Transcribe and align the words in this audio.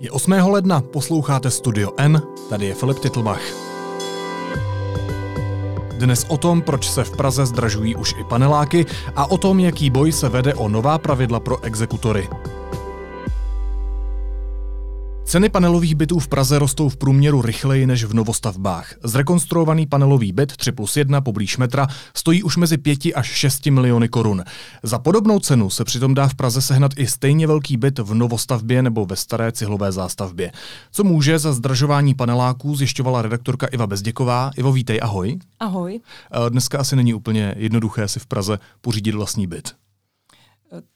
Je 0.00 0.10
8. 0.10 0.32
ledna, 0.32 0.80
posloucháte 0.80 1.50
Studio 1.50 1.90
N, 1.96 2.22
tady 2.50 2.66
je 2.66 2.74
Filip 2.74 2.98
Titlbach. 2.98 3.42
Dnes 5.98 6.26
o 6.28 6.36
tom, 6.36 6.62
proč 6.62 6.90
se 6.90 7.04
v 7.04 7.16
Praze 7.16 7.46
zdražují 7.46 7.96
už 7.96 8.14
i 8.18 8.24
paneláky 8.24 8.86
a 9.16 9.30
o 9.30 9.38
tom, 9.38 9.60
jaký 9.60 9.90
boj 9.90 10.12
se 10.12 10.28
vede 10.28 10.54
o 10.54 10.68
nová 10.68 10.98
pravidla 10.98 11.40
pro 11.40 11.62
exekutory. 11.64 12.28
Ceny 15.34 15.48
panelových 15.48 15.94
bytů 15.94 16.18
v 16.18 16.28
Praze 16.28 16.58
rostou 16.58 16.88
v 16.88 16.96
průměru 16.96 17.42
rychleji 17.42 17.86
než 17.86 18.04
v 18.04 18.14
novostavbách. 18.14 18.94
Zrekonstruovaný 19.04 19.86
panelový 19.86 20.32
byt 20.32 20.56
3 20.56 20.72
plus 20.72 20.96
1 20.96 21.20
poblíž 21.20 21.56
metra 21.56 21.86
stojí 22.16 22.42
už 22.42 22.56
mezi 22.56 22.78
5 22.78 22.98
až 23.14 23.26
6 23.26 23.66
miliony 23.66 24.08
korun. 24.08 24.44
Za 24.82 24.98
podobnou 24.98 25.38
cenu 25.38 25.70
se 25.70 25.84
přitom 25.84 26.14
dá 26.14 26.28
v 26.28 26.34
Praze 26.34 26.62
sehnat 26.62 26.92
i 26.96 27.06
stejně 27.06 27.46
velký 27.46 27.76
byt 27.76 27.98
v 27.98 28.14
novostavbě 28.14 28.82
nebo 28.82 29.06
ve 29.06 29.16
staré 29.16 29.52
cihlové 29.52 29.92
zástavbě. 29.92 30.52
Co 30.92 31.04
může 31.04 31.38
za 31.38 31.52
zdražování 31.52 32.14
paneláků 32.14 32.76
zjišťovala 32.76 33.22
redaktorka 33.22 33.66
Iva 33.66 33.86
Bezděková. 33.86 34.50
Ivo, 34.56 34.72
vítej, 34.72 35.00
ahoj. 35.02 35.38
Ahoj. 35.60 36.00
Dneska 36.48 36.78
asi 36.78 36.96
není 36.96 37.14
úplně 37.14 37.54
jednoduché 37.56 38.08
si 38.08 38.20
v 38.20 38.26
Praze 38.26 38.58
pořídit 38.80 39.14
vlastní 39.14 39.46
byt. 39.46 39.83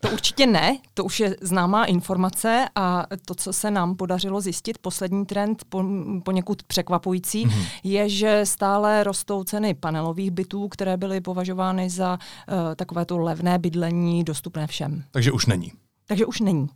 To 0.00 0.10
určitě 0.10 0.46
ne, 0.46 0.78
to 0.95 1.04
už 1.04 1.20
je 1.20 1.36
známá 1.40 1.84
informace 1.84 2.68
a 2.74 3.06
to, 3.27 3.34
co 3.34 3.52
se 3.52 3.70
nám 3.70 3.96
podařilo 3.96 4.41
zjistit, 4.41 4.78
poslední 4.78 5.27
trend 5.27 5.64
po, 5.68 5.84
poněkud 6.24 6.62
překvapující, 6.62 7.46
mm-hmm. 7.46 7.66
je, 7.84 8.08
že 8.08 8.41
stále 8.44 9.04
rostou 9.04 9.44
ceny 9.44 9.74
panelových 9.74 10.30
bytů, 10.30 10.68
které 10.68 10.96
byly 10.96 11.20
považovány 11.20 11.91
za 11.91 12.12
uh, 12.18 12.74
takovéto 12.77 13.18
levné 13.18 13.58
bydlení 13.58 14.24
dostupné 14.24 14.66
všem. 14.66 15.04
Takže 15.10 15.32
už 15.32 15.46
není. 15.46 15.72
Takže 16.06 16.27
už 16.27 16.41
není. 16.41 16.69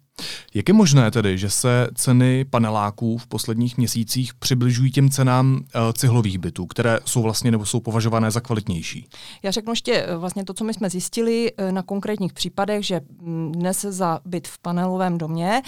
Jak 0.55 0.69
je 0.69 0.75
možné 0.75 1.11
tedy, 1.11 1.39
že 1.39 1.51
se 1.51 1.89
ceny 1.95 2.45
paneláků 2.45 3.19
v 3.19 3.27
posledních 3.27 3.79
měsících 3.79 4.35
přibližují 4.35 4.91
těm 4.91 5.11
cenám 5.11 5.55
uh, 5.55 5.93
cihlových 5.93 6.38
bytů, 6.38 6.66
které 6.66 6.99
jsou 7.05 7.23
vlastně 7.23 7.51
nebo 7.51 7.66
jsou 7.66 7.80
považované 7.80 8.30
za 8.30 8.40
kvalitnější? 8.40 9.09
Já 9.43 9.51
řeknu 9.51 9.73
ještě 9.73 9.95
eh, 9.95 10.16
vlastně 10.16 10.45
to, 10.45 10.55
co 10.55 10.65
my 10.65 10.74
jsme 10.74 10.90
zjistili 10.90 11.52
uh, 11.52 11.73
na 11.73 11.83
konkrétních 11.83 12.33
případech, 12.33 12.87
že 12.87 13.01
mm, 13.21 13.52
dnes 13.52 13.80
za 13.80 14.21
byt 14.24 14.49
v 14.49 14.59
panelovém 14.59 15.18
domě 15.18 15.63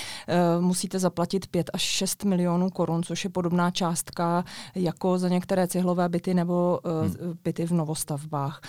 musíte 0.61 0.98
zaplatit 0.98 1.47
5 1.47 1.70
až 1.72 1.83
6 1.83 2.25
milionů 2.25 2.70
korun, 2.70 3.03
což 3.03 3.25
je 3.25 3.31
podobná 3.31 3.70
částka 3.70 4.45
jako 4.75 5.19
za 5.19 5.28
některé 5.28 5.69
cihlové 5.69 6.09
byty 6.09 6.34
nebo 6.34 6.81
hmm. 6.84 7.39
byty 7.45 7.67
v 7.67 7.70
novostavbách. 7.70 8.61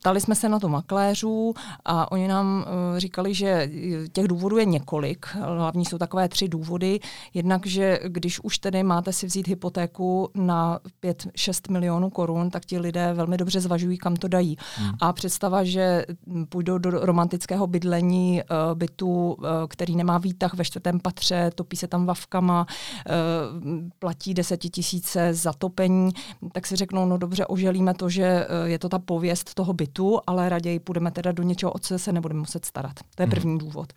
Ptali 0.00 0.20
jsme 0.20 0.34
se 0.34 0.48
na 0.48 0.58
to 0.58 0.68
makléřů 0.68 1.54
a 1.84 2.12
oni 2.12 2.28
nám 2.28 2.64
říkali, 2.96 3.34
že 3.34 3.70
těch 4.12 4.28
důvodů 4.28 4.47
důvodů 4.48 4.58
je 4.58 4.64
několik. 4.64 5.26
Hlavní 5.34 5.84
jsou 5.84 5.98
takové 5.98 6.28
tři 6.28 6.48
důvody. 6.48 7.00
Jednak, 7.34 7.66
že 7.66 8.00
když 8.08 8.40
už 8.40 8.58
tedy 8.58 8.82
máte 8.82 9.12
si 9.12 9.26
vzít 9.26 9.48
hypotéku 9.48 10.30
na 10.34 10.78
5-6 11.02 11.72
milionů 11.72 12.10
korun, 12.10 12.50
tak 12.50 12.64
ti 12.64 12.78
lidé 12.78 13.14
velmi 13.14 13.36
dobře 13.36 13.60
zvažují, 13.60 13.98
kam 13.98 14.16
to 14.16 14.28
dají. 14.28 14.56
Hmm. 14.76 14.90
A 15.00 15.12
představa, 15.12 15.64
že 15.64 16.04
půjdou 16.48 16.78
do 16.78 16.90
romantického 16.90 17.66
bydlení 17.66 18.42
uh, 18.42 18.78
bytu, 18.78 19.32
uh, 19.32 19.46
který 19.68 19.96
nemá 19.96 20.18
výtah 20.18 20.54
ve 20.54 20.64
čtvrtém 20.64 21.00
patře, 21.00 21.50
topí 21.54 21.76
se 21.76 21.86
tam 21.86 22.06
vavkama, 22.06 22.66
uh, 22.66 23.74
platí 23.98 24.34
desetitisíce 24.34 25.34
za 25.34 25.52
topení, 25.52 26.10
tak 26.52 26.66
si 26.66 26.76
řeknou, 26.76 27.06
no 27.06 27.18
dobře, 27.18 27.46
oželíme 27.46 27.94
to, 27.94 28.08
že 28.08 28.46
je 28.64 28.78
to 28.78 28.88
ta 28.88 28.98
pověst 28.98 29.54
toho 29.54 29.72
bytu, 29.72 30.20
ale 30.26 30.48
raději 30.48 30.78
půjdeme 30.78 31.10
teda 31.10 31.32
do 31.32 31.42
něčeho, 31.42 31.72
o 31.72 31.78
co 31.78 31.98
se 31.98 32.12
nebudeme 32.12 32.40
muset 32.40 32.64
starat. 32.64 32.94
To 33.14 33.22
je 33.22 33.26
hmm. 33.26 33.30
první 33.30 33.58
důvod. 33.58 33.92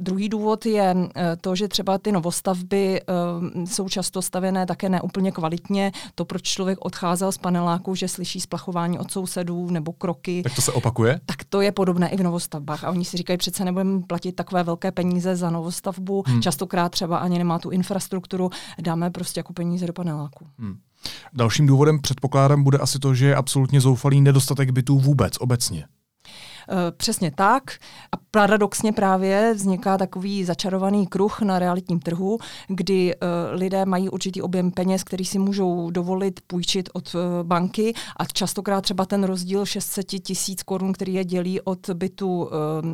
Druhý 0.00 0.28
důvod 0.28 0.66
je 0.66 0.96
eh, 1.16 1.36
to, 1.40 1.54
že 1.54 1.68
třeba 1.68 1.98
ty 1.98 2.12
novostavby 2.12 3.00
eh, 3.00 3.66
jsou 3.66 3.88
často 3.88 4.22
stavěné 4.22 4.66
také 4.66 4.88
neúplně 4.88 5.32
kvalitně. 5.32 5.92
To, 6.14 6.24
proč 6.24 6.42
člověk 6.42 6.78
odcházel 6.80 7.32
z 7.32 7.38
paneláku, 7.38 7.94
že 7.94 8.08
slyší 8.08 8.40
splachování 8.40 8.98
od 8.98 9.10
sousedů 9.10 9.70
nebo 9.70 9.92
kroky. 9.92 10.42
Tak 10.42 10.54
to 10.54 10.62
se 10.62 10.72
opakuje? 10.72 11.20
Tak 11.26 11.44
to 11.44 11.60
je 11.60 11.72
podobné 11.72 12.08
i 12.08 12.16
v 12.16 12.22
novostavbách. 12.22 12.84
A 12.84 12.90
oni 12.90 13.04
si 13.04 13.16
říkají, 13.16 13.36
přece 13.36 13.64
nebudeme 13.64 14.00
platit 14.00 14.32
takové 14.32 14.62
velké 14.62 14.92
peníze 14.92 15.36
za 15.36 15.50
novostavbu. 15.50 16.24
Hmm. 16.26 16.42
Častokrát 16.42 16.92
třeba 16.92 17.18
ani 17.18 17.38
nemá 17.38 17.58
tu 17.58 17.70
infrastrukturu, 17.70 18.50
dáme 18.78 19.10
prostě 19.10 19.40
jako 19.40 19.52
peníze 19.52 19.86
do 19.86 19.92
paneláku. 19.92 20.46
Hmm. 20.58 20.76
Dalším 21.32 21.66
důvodem 21.66 22.00
předpokládám 22.00 22.62
bude 22.62 22.78
asi 22.78 22.98
to, 22.98 23.14
že 23.14 23.26
je 23.26 23.36
absolutně 23.36 23.80
zoufalý 23.80 24.20
nedostatek 24.20 24.70
bytů 24.70 24.98
vůbec 24.98 25.36
obecně. 25.40 25.84
Eh, 26.72 26.92
přesně 26.96 27.30
tak. 27.30 27.70
A 28.12 28.16
paradoxně 28.30 28.92
právě 28.92 29.54
vzniká 29.54 29.98
takový 29.98 30.44
začarovaný 30.44 31.06
kruh 31.06 31.40
na 31.40 31.58
realitním 31.58 32.00
trhu, 32.00 32.38
kdy 32.68 33.14
uh, 33.14 33.28
lidé 33.58 33.86
mají 33.86 34.08
určitý 34.08 34.42
objem 34.42 34.70
peněz, 34.70 35.04
který 35.04 35.24
si 35.24 35.38
můžou 35.38 35.90
dovolit 35.90 36.40
půjčit 36.46 36.88
od 36.92 37.14
uh, 37.14 37.20
banky 37.42 37.94
a 38.16 38.24
častokrát 38.24 38.80
třeba 38.80 39.06
ten 39.06 39.24
rozdíl 39.24 39.66
600 39.66 40.06
tisíc 40.06 40.62
korun, 40.62 40.92
který 40.92 41.14
je 41.14 41.24
dělí 41.24 41.60
od 41.60 41.90
bytu 41.90 42.50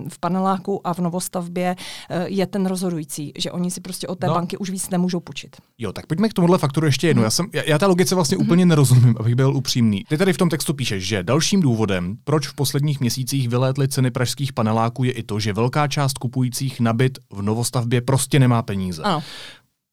v 0.08 0.18
paneláku 0.18 0.86
a 0.86 0.94
v 0.94 0.98
novostavbě, 0.98 1.76
je 2.24 2.46
ten 2.46 2.66
rozhodující, 2.66 3.32
že 3.38 3.52
oni 3.52 3.70
si 3.70 3.80
prostě 3.80 4.06
od 4.06 4.18
té 4.18 4.26
no. 4.26 4.34
banky 4.34 4.56
už 4.56 4.70
víc 4.70 4.90
nemůžou 4.90 5.20
půjčit. 5.20 5.56
Jo, 5.78 5.92
tak 5.92 6.06
pojďme 6.06 6.28
k 6.28 6.32
tomuhle 6.34 6.58
faktoru 6.58 6.86
ještě 6.86 7.06
jednou. 7.06 7.20
Hmm. 7.20 7.24
Já, 7.24 7.30
jsem, 7.30 7.46
já, 7.52 7.62
já 7.66 7.78
té 7.78 7.86
logice 7.86 8.14
vlastně 8.14 8.36
hmm. 8.36 8.46
úplně 8.46 8.66
nerozumím, 8.66 9.14
abych 9.20 9.34
byl 9.34 9.56
upřímný. 9.56 10.04
Ty 10.08 10.18
tady 10.18 10.32
v 10.32 10.38
tom 10.38 10.48
textu 10.48 10.74
píšeš, 10.74 11.06
že 11.06 11.22
dalším 11.22 11.60
důvodem, 11.60 12.16
proč 12.24 12.48
v 12.48 12.54
posledních 12.54 13.00
měsících 13.00 13.48
vylétly 13.68 13.88
ceny 13.88 14.10
pražských 14.10 14.52
paneláků, 14.52 15.04
je 15.04 15.12
i 15.12 15.22
to, 15.22 15.40
že 15.40 15.52
velká 15.52 15.88
část 15.88 16.18
kupujících 16.18 16.80
na 16.80 16.92
byt 16.92 17.18
v 17.30 17.42
novostavbě 17.42 18.00
prostě 18.00 18.38
nemá 18.38 18.62
peníze. 18.62 19.02
Ano. 19.02 19.22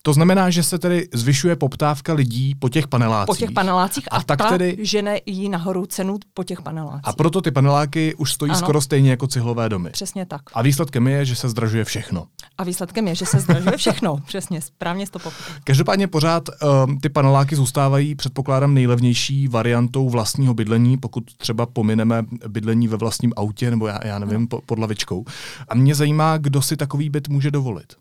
To 0.06 0.14
znamená, 0.14 0.50
že 0.50 0.64
se 0.64 0.80
tedy 0.80 1.08
zvyšuje 1.14 1.56
poptávka 1.56 2.14
lidí 2.14 2.56
po 2.56 2.70
těch 2.70 2.88
panelácích. 2.88 3.28
Po 3.28 3.36
těch 3.36 3.52
panelácích 3.52 4.08
a, 4.12 4.16
a 4.16 4.24
tak 4.24 4.40
ta 4.40 4.50
tedy 4.50 4.78
žene 4.80 5.20
jí 5.26 5.50
nahoru 5.50 5.86
cenu 5.86 6.18
po 6.34 6.44
těch 6.44 6.62
panelácích. 6.62 7.02
A 7.04 7.14
proto 7.14 7.42
ty 7.42 7.52
paneláky 7.52 8.16
už 8.16 8.34
stojí 8.34 8.50
ano. 8.50 8.60
skoro 8.60 8.82
stejně 8.82 9.10
jako 9.10 9.28
cihlové 9.28 9.70
domy. 9.70 9.90
Přesně 9.90 10.26
tak. 10.26 10.42
A 10.54 10.62
výsledkem 10.62 11.08
je, 11.08 11.26
že 11.26 11.36
se 11.36 11.50
zdražuje 11.50 11.86
všechno. 11.86 12.28
A 12.58 12.64
výsledkem 12.64 13.08
je, 13.08 13.16
že 13.16 13.26
se 13.26 13.40
zdražuje 13.40 13.78
všechno. 13.78 14.18
Přesně, 14.28 14.62
správně 14.62 15.06
to 15.10 15.20
pochopil. 15.20 15.56
Každopádně 15.64 16.08
pořád 16.08 16.50
um, 16.50 17.00
ty 17.00 17.10
paneláky 17.10 17.56
zůstávají, 17.56 18.16
předpokládám, 18.16 18.74
nejlevnější 18.74 19.48
variantou 19.48 20.10
vlastního 20.10 20.54
bydlení, 20.54 20.98
pokud 20.98 21.24
třeba 21.38 21.66
pomineme 21.66 22.24
bydlení 22.48 22.88
ve 22.88 22.98
vlastním 22.98 23.34
autě 23.36 23.70
nebo 23.70 23.88
já, 23.88 24.00
já 24.04 24.20
nevím, 24.20 24.48
po, 24.48 24.62
pod 24.66 24.80
lavičkou. 24.80 25.26
A 25.68 25.76
mě 25.76 25.96
zajímá, 25.96 26.38
kdo 26.38 26.62
si 26.62 26.78
takový 26.78 27.10
byt 27.10 27.30
může 27.30 27.52
dovolit. 27.52 27.94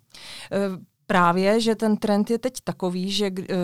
Právě, 1.07 1.61
že 1.61 1.75
ten 1.75 1.97
trend 1.97 2.31
je 2.31 2.39
teď 2.39 2.55
takový, 2.65 3.11
že 3.11 3.27
eh, 3.27 3.55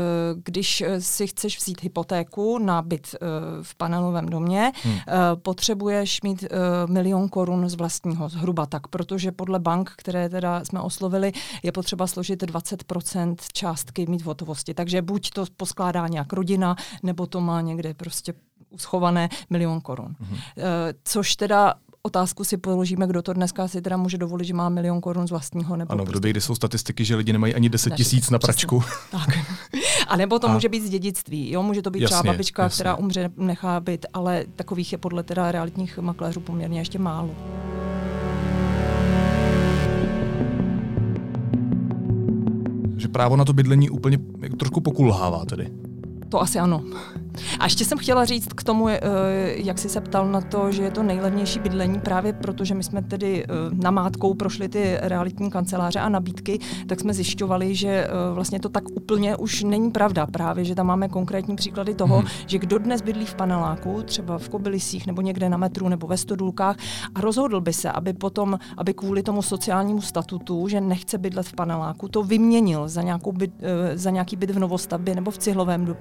když 0.44 0.80
eh, 0.80 1.00
si 1.00 1.26
chceš 1.26 1.58
vzít 1.58 1.82
hypotéku 1.82 2.58
na 2.58 2.82
byt 2.82 3.14
eh, 3.14 3.18
v 3.62 3.74
panelovém 3.74 4.26
domě, 4.26 4.72
hmm. 4.82 4.98
potřebuješ 5.34 6.22
mít 6.22 6.44
milion 6.86 7.28
korun 7.28 7.68
z 7.68 7.74
vlastního, 7.74 8.28
zhruba 8.28 8.66
tak, 8.66 8.88
protože 8.88 9.32
podle 9.32 9.58
bank, 9.58 9.92
které 9.96 10.28
teda 10.28 10.64
jsme 10.64 10.80
oslovili, 10.80 11.32
je 11.62 11.72
potřeba 11.72 12.06
složit 12.06 12.42
20% 12.42 13.36
částky 13.52 14.06
mít 14.06 14.22
v 14.22 14.26
hotovosti. 14.26 14.74
Takže 14.74 15.02
buď 15.02 15.30
to 15.30 15.44
poskládá 15.56 16.08
nějak 16.08 16.32
rodina, 16.32 16.76
nebo 17.02 17.26
to 17.26 17.40
má 17.40 17.60
někde 17.60 17.94
prostě 17.94 18.34
uschované 18.70 19.28
milion 19.50 19.80
korun. 19.80 20.16
Hmm. 20.20 20.38
Což 21.04 21.36
teda 21.36 21.74
otázku 22.02 22.44
si 22.44 22.56
položíme, 22.56 23.06
kdo 23.06 23.22
to 23.22 23.32
dneska 23.32 23.68
si 23.68 23.82
teda 23.82 23.96
může 23.96 24.18
dovolit, 24.18 24.44
že 24.44 24.54
má 24.54 24.68
milion 24.68 25.00
korun 25.00 25.28
z 25.28 25.30
vlastního. 25.30 25.76
Nebo 25.76 25.92
ano, 25.92 26.04
v 26.04 26.12
době, 26.12 26.30
kdy 26.30 26.40
jsou 26.40 26.54
statistiky, 26.54 27.04
že 27.04 27.16
lidi 27.16 27.32
nemají 27.32 27.54
ani 27.54 27.68
10 27.68 27.94
tisíc 27.94 28.30
na 28.30 28.38
pračku. 28.38 28.82
Tak. 29.10 29.28
A 30.08 30.16
nebo 30.16 30.38
to 30.38 30.48
a... 30.48 30.52
může 30.52 30.68
být 30.68 30.86
z 30.86 30.90
dědictví. 30.90 31.50
Jo? 31.50 31.62
Může 31.62 31.82
to 31.82 31.90
být 31.90 32.00
jasně, 32.00 32.14
třeba 32.14 32.32
babička, 32.32 32.62
jasně. 32.62 32.74
která 32.74 32.94
umře, 32.94 33.30
nechá 33.36 33.80
být, 33.80 34.06
ale 34.12 34.44
takových 34.56 34.92
je 34.92 34.98
podle 34.98 35.22
teda 35.22 35.52
realitních 35.52 35.98
makléřů 35.98 36.40
poměrně 36.40 36.80
ještě 36.80 36.98
málo. 36.98 37.30
Že 42.96 43.08
právo 43.08 43.36
na 43.36 43.44
to 43.44 43.52
bydlení 43.52 43.90
úplně 43.90 44.18
trošku 44.58 44.80
pokulhává 44.80 45.44
tedy. 45.44 45.68
To 46.28 46.40
asi 46.40 46.58
ano. 46.58 46.84
A 47.58 47.64
ještě 47.64 47.84
jsem 47.84 47.98
chtěla 47.98 48.24
říct 48.24 48.52
k 48.52 48.62
tomu, 48.62 48.88
eh, 48.88 49.00
jak 49.54 49.78
jsi 49.78 49.88
se 49.88 50.00
ptal 50.00 50.28
na 50.28 50.40
to, 50.40 50.72
že 50.72 50.82
je 50.82 50.90
to 50.90 51.02
nejlevnější 51.02 51.58
bydlení, 51.58 52.00
právě 52.00 52.32
protože 52.32 52.74
my 52.74 52.84
jsme 52.84 53.02
tedy 53.02 53.44
eh, 53.44 53.48
namátkou 53.72 54.34
prošli 54.34 54.68
ty 54.68 54.96
realitní 55.00 55.50
kanceláře 55.50 56.00
a 56.00 56.08
nabídky, 56.08 56.58
tak 56.86 57.00
jsme 57.00 57.14
zjišťovali, 57.14 57.74
že 57.74 57.88
eh, 57.88 58.08
vlastně 58.34 58.60
to 58.60 58.68
tak 58.68 58.84
úplně 58.94 59.36
už 59.36 59.62
není 59.62 59.90
pravda. 59.90 60.26
Právě, 60.26 60.64
že 60.64 60.74
tam 60.74 60.86
máme 60.86 61.08
konkrétní 61.08 61.56
příklady 61.56 61.94
toho, 61.94 62.18
hmm. 62.18 62.28
že 62.46 62.58
kdo 62.58 62.78
dnes 62.78 63.02
bydlí 63.02 63.24
v 63.24 63.34
paneláku, 63.34 64.02
třeba 64.02 64.38
v 64.38 64.48
Kobylisích 64.48 65.06
nebo 65.06 65.22
někde 65.22 65.48
na 65.48 65.56
metru 65.56 65.88
nebo 65.88 66.06
ve 66.06 66.16
Stodulkách 66.16 66.76
a 67.14 67.20
rozhodl 67.20 67.60
by 67.60 67.72
se, 67.72 67.92
aby 67.92 68.12
potom, 68.12 68.58
aby 68.76 68.94
kvůli 68.94 69.22
tomu 69.22 69.42
sociálnímu 69.42 70.00
statutu, 70.02 70.68
že 70.68 70.80
nechce 70.80 71.18
bydlet 71.18 71.46
v 71.46 71.52
paneláku, 71.52 72.08
to 72.08 72.22
vyměnil 72.22 72.88
za, 72.88 73.02
nějakou 73.02 73.32
byt, 73.32 73.52
za 73.94 74.10
nějaký 74.10 74.36
byt 74.36 74.50
v 74.50 74.58
novostavbě 74.58 75.14
nebo 75.14 75.30
v 75.30 75.38
cihlovém 75.38 75.96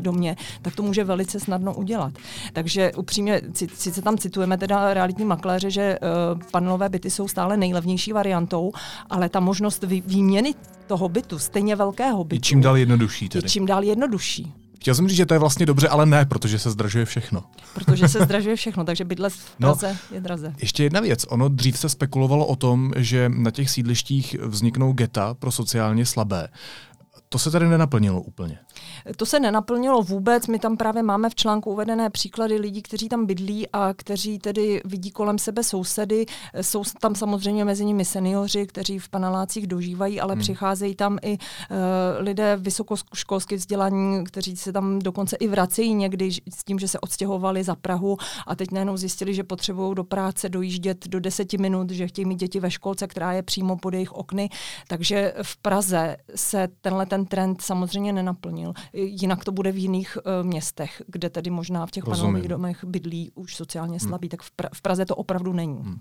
domě, 0.00 0.36
tak 0.62 0.76
to 0.76 0.81
to 0.82 0.86
může 0.86 1.04
velice 1.04 1.40
snadno 1.40 1.74
udělat. 1.74 2.12
Takže 2.52 2.92
upřímně, 2.92 3.40
sice 3.74 4.02
tam 4.02 4.18
citujeme 4.18 4.58
teda 4.58 4.94
realitní 4.94 5.24
makléře, 5.24 5.70
že 5.70 5.98
uh, 5.98 6.40
panelové 6.50 6.88
byty 6.88 7.10
jsou 7.10 7.28
stále 7.28 7.56
nejlevnější 7.56 8.12
variantou, 8.12 8.72
ale 9.10 9.28
ta 9.28 9.40
možnost 9.40 9.82
vý, 9.84 10.02
výměny 10.06 10.54
toho 10.86 11.08
bytu, 11.08 11.38
stejně 11.38 11.76
velkého 11.76 12.24
bytu. 12.24 12.34
Je 12.34 12.40
čím 12.40 12.60
dál 12.60 12.76
jednodušší 12.76 13.28
tedy. 13.28 13.46
Je 13.46 13.50
čím 13.50 13.66
dál 13.66 13.84
jednodušší. 13.84 14.52
Chtěl 14.80 14.94
jsem 14.94 15.08
říct, 15.08 15.16
že 15.16 15.26
to 15.26 15.34
je 15.34 15.38
vlastně 15.38 15.66
dobře, 15.66 15.88
ale 15.88 16.06
ne, 16.06 16.26
protože 16.26 16.58
se 16.58 16.70
zdražuje 16.70 17.04
všechno. 17.04 17.44
Protože 17.74 18.08
se 18.08 18.20
zdražuje 18.24 18.56
všechno, 18.56 18.84
takže 18.84 19.04
bydlet 19.04 19.32
v 19.32 19.54
no, 19.58 19.68
Praze 19.68 19.88
no, 20.10 20.14
je 20.14 20.20
draze. 20.20 20.54
Ještě 20.60 20.82
jedna 20.82 21.00
věc. 21.00 21.26
Ono 21.28 21.48
dřív 21.48 21.78
se 21.78 21.88
spekulovalo 21.88 22.46
o 22.46 22.56
tom, 22.56 22.92
že 22.96 23.28
na 23.28 23.50
těch 23.50 23.70
sídlištích 23.70 24.36
vzniknou 24.40 24.92
geta 24.92 25.34
pro 25.34 25.50
sociálně 25.50 26.06
slabé. 26.06 26.48
To 27.32 27.38
se 27.38 27.50
tady 27.50 27.68
nenaplnilo 27.68 28.20
úplně. 28.20 28.58
To 29.16 29.26
se 29.26 29.40
nenaplnilo 29.40 30.02
vůbec. 30.02 30.46
My 30.46 30.58
tam 30.58 30.76
právě 30.76 31.02
máme 31.02 31.30
v 31.30 31.34
článku 31.34 31.70
uvedené 31.70 32.10
příklady 32.10 32.56
lidí, 32.56 32.82
kteří 32.82 33.08
tam 33.08 33.26
bydlí 33.26 33.68
a 33.72 33.94
kteří 33.94 34.38
tedy 34.38 34.80
vidí 34.84 35.10
kolem 35.10 35.38
sebe 35.38 35.64
sousedy. 35.64 36.26
Jsou 36.60 36.82
tam 37.00 37.14
samozřejmě 37.14 37.64
mezi 37.64 37.84
nimi 37.84 38.04
seniori, 38.04 38.66
kteří 38.66 38.98
v 38.98 39.08
panelácích 39.08 39.66
dožívají, 39.66 40.20
ale 40.20 40.32
hmm. 40.34 40.40
přicházejí 40.40 40.94
tam 40.94 41.18
i 41.22 41.38
uh, 41.38 41.76
lidé 42.18 42.56
vysokoškolsky 42.56 43.56
vzdělaní, 43.56 44.24
kteří 44.24 44.56
se 44.56 44.72
tam 44.72 44.98
dokonce 44.98 45.36
i 45.36 45.48
vracejí 45.48 45.94
někdy 45.94 46.30
s 46.54 46.64
tím, 46.64 46.78
že 46.78 46.88
se 46.88 47.00
odstěhovali 47.00 47.64
za 47.64 47.74
Prahu 47.74 48.16
a 48.46 48.56
teď 48.56 48.70
najednou 48.70 48.96
zjistili, 48.96 49.34
že 49.34 49.44
potřebují 49.44 49.94
do 49.94 50.04
práce 50.04 50.48
dojíždět 50.48 51.08
do 51.08 51.20
deseti 51.20 51.58
minut, 51.58 51.90
že 51.90 52.06
chtějí 52.06 52.26
mít 52.26 52.40
děti 52.40 52.60
ve 52.60 52.70
školce, 52.70 53.06
která 53.06 53.32
je 53.32 53.42
přímo 53.42 53.76
pod 53.76 53.94
jejich 53.94 54.12
okny. 54.12 54.48
Takže 54.88 55.34
v 55.42 55.56
Praze 55.56 56.16
se 56.34 56.68
tenhle 56.80 57.06
ten 57.06 57.21
trend 57.26 57.62
samozřejmě 57.62 58.12
nenaplnil. 58.12 58.72
Jinak 58.92 59.44
to 59.44 59.52
bude 59.52 59.72
v 59.72 59.76
jiných 59.76 60.16
uh, 60.16 60.46
městech, 60.46 61.02
kde 61.06 61.30
tedy 61.30 61.50
možná 61.50 61.86
v 61.86 61.90
těch 61.90 62.04
Rozumím. 62.04 62.26
panelových 62.26 62.48
domech 62.48 62.84
bydlí 62.84 63.32
už 63.34 63.56
sociálně 63.56 63.98
hmm. 63.98 64.08
slabí, 64.08 64.26
hmm. 64.26 64.30
tak 64.30 64.42
v, 64.42 64.50
pra- 64.58 64.68
v 64.74 64.82
Praze 64.82 65.06
to 65.06 65.16
opravdu 65.16 65.52
není. 65.52 65.78
Hmm. 65.82 66.00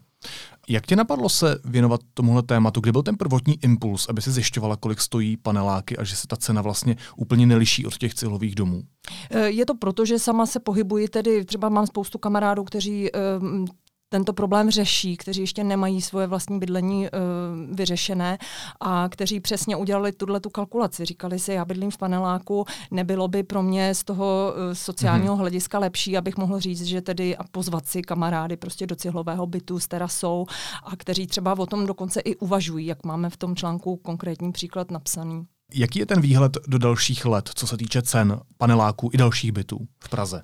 Jak 0.69 0.87
tě 0.87 0.95
napadlo 0.95 1.29
se 1.29 1.59
věnovat 1.65 2.01
tomuhle 2.13 2.43
tématu? 2.43 2.81
Kde 2.81 2.91
byl 2.91 3.03
ten 3.03 3.17
prvotní 3.17 3.63
impuls, 3.63 4.09
aby 4.09 4.21
si 4.21 4.31
zjišťovala, 4.31 4.75
kolik 4.75 5.01
stojí 5.01 5.37
paneláky 5.37 5.97
a 5.97 6.03
že 6.03 6.15
se 6.15 6.27
ta 6.27 6.35
cena 6.35 6.61
vlastně 6.61 6.95
úplně 7.15 7.45
neliší 7.45 7.85
od 7.85 7.97
těch 7.97 8.13
cihlových 8.13 8.55
domů? 8.55 8.83
Eh, 9.31 9.49
je 9.49 9.65
to 9.65 9.75
proto, 9.75 10.05
že 10.05 10.19
sama 10.19 10.45
se 10.45 10.59
pohybuji, 10.59 11.07
tedy 11.07 11.45
třeba 11.45 11.69
mám 11.69 11.87
spoustu 11.87 12.17
kamarádů, 12.17 12.63
kteří 12.63 13.09
um, 13.11 13.65
tento 14.13 14.33
problém 14.33 14.71
řeší, 14.71 15.17
kteří 15.17 15.41
ještě 15.41 15.63
nemají 15.63 16.01
svoje 16.01 16.27
vlastní 16.27 16.59
bydlení 16.59 17.07
uh, 17.07 17.75
vyřešené 17.75 18.37
a 18.79 19.09
kteří 19.09 19.39
přesně 19.39 19.75
udělali 19.75 20.11
tuhle 20.11 20.39
tu 20.39 20.49
kalkulaci. 20.49 21.05
Říkali 21.05 21.39
si, 21.39 21.53
já 21.53 21.65
bydlím 21.65 21.91
v 21.91 21.97
paneláku, 21.97 22.65
nebylo 22.91 23.27
by 23.27 23.43
pro 23.43 23.63
mě 23.63 23.95
z 23.95 24.03
toho 24.03 24.53
uh, 24.53 24.73
sociálního 24.73 25.35
mm-hmm. 25.35 25.39
hlediska 25.39 25.79
lepší, 25.79 26.17
abych 26.17 26.37
mohl 26.37 26.59
říct, 26.59 26.83
že 26.83 27.01
tedy 27.01 27.37
a 27.37 27.43
pozvat 27.51 27.87
si 27.87 28.01
kamarády 28.01 28.57
prostě 28.57 28.87
do 28.87 28.95
cihlového 28.95 29.47
bytu 29.47 29.79
s 29.79 29.87
terasou 29.87 30.45
a 30.83 30.95
kteří 30.95 31.27
třeba 31.27 31.59
o 31.59 31.65
tom 31.65 31.85
dokonce 31.85 32.19
i 32.19 32.35
uvažují, 32.35 32.85
jak 32.85 33.05
máme 33.05 33.29
v 33.29 33.37
tom 33.37 33.55
článku 33.55 33.95
konkrétní 33.95 34.51
příklad 34.51 34.91
napsaný. 34.91 35.45
Jaký 35.73 35.99
je 35.99 36.05
ten 36.05 36.21
výhled 36.21 36.57
do 36.67 36.77
dalších 36.77 37.25
let, 37.25 37.49
co 37.55 37.67
se 37.67 37.77
týče 37.77 38.01
cen 38.01 38.39
paneláků 38.57 39.09
i 39.13 39.17
dalších 39.17 39.51
bytů 39.51 39.87
v 40.03 40.09
Praze? 40.09 40.41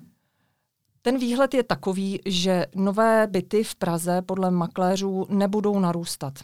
Ten 1.08 1.18
výhled 1.18 1.54
je 1.54 1.62
takový, 1.62 2.20
že 2.26 2.66
nové 2.74 3.26
byty 3.26 3.64
v 3.64 3.74
Praze 3.74 4.22
podle 4.22 4.50
makléřů 4.50 5.26
nebudou 5.28 5.78
narůstat. 5.80 6.34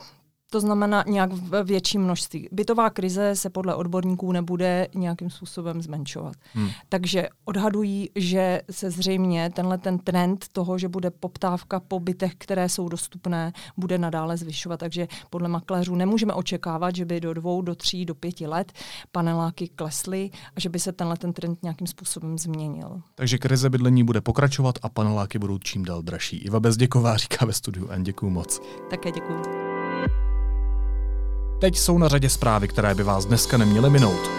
To 0.54 0.60
znamená 0.60 1.04
nějak 1.06 1.32
v 1.32 1.62
větším 1.64 2.02
množství. 2.02 2.48
Bytová 2.52 2.90
krize 2.90 3.36
se 3.36 3.50
podle 3.50 3.74
odborníků 3.74 4.32
nebude 4.32 4.88
nějakým 4.94 5.30
způsobem 5.30 5.82
zmenšovat. 5.82 6.34
Hmm. 6.52 6.68
Takže 6.88 7.28
odhadují, 7.44 8.10
že 8.16 8.62
se 8.70 8.90
zřejmě 8.90 9.50
tenhle 9.54 9.78
ten 9.78 9.98
trend 9.98 10.44
toho, 10.52 10.78
že 10.78 10.88
bude 10.88 11.10
poptávka 11.10 11.80
po 11.80 12.00
bytech, 12.00 12.32
které 12.38 12.68
jsou 12.68 12.88
dostupné, 12.88 13.52
bude 13.76 13.98
nadále 13.98 14.36
zvyšovat. 14.36 14.80
Takže 14.80 15.08
podle 15.30 15.48
makléřů 15.48 15.94
nemůžeme 15.94 16.32
očekávat, 16.32 16.96
že 16.96 17.04
by 17.04 17.20
do 17.20 17.34
dvou, 17.34 17.62
do 17.62 17.74
tří, 17.74 18.04
do 18.04 18.14
pěti 18.14 18.46
let 18.46 18.72
paneláky 19.12 19.68
klesly 19.68 20.30
a 20.56 20.60
že 20.60 20.68
by 20.68 20.78
se 20.78 20.92
tenhle 20.92 21.16
ten 21.16 21.32
trend 21.32 21.62
nějakým 21.62 21.86
způsobem 21.86 22.38
změnil. 22.38 23.02
Takže 23.14 23.38
krize 23.38 23.70
bydlení 23.70 24.04
bude 24.04 24.20
pokračovat 24.20 24.78
a 24.82 24.88
paneláky 24.88 25.38
budou 25.38 25.58
čím 25.58 25.84
dál 25.84 26.02
dražší. 26.02 26.36
Iva 26.36 26.60
Bezděková 26.60 27.16
říká 27.16 27.46
ve 27.46 27.52
studiu 27.52 27.88
N. 27.88 28.02
Děkuju 28.02 28.30
moc. 28.30 28.60
Také 28.90 29.10
děkuju. 29.12 29.73
Teď 31.64 31.78
jsou 31.78 31.98
na 31.98 32.08
řadě 32.08 32.28
zprávy, 32.28 32.68
které 32.68 32.94
by 32.94 33.02
vás 33.02 33.26
dneska 33.26 33.56
neměly 33.56 33.90
minout. 33.90 34.30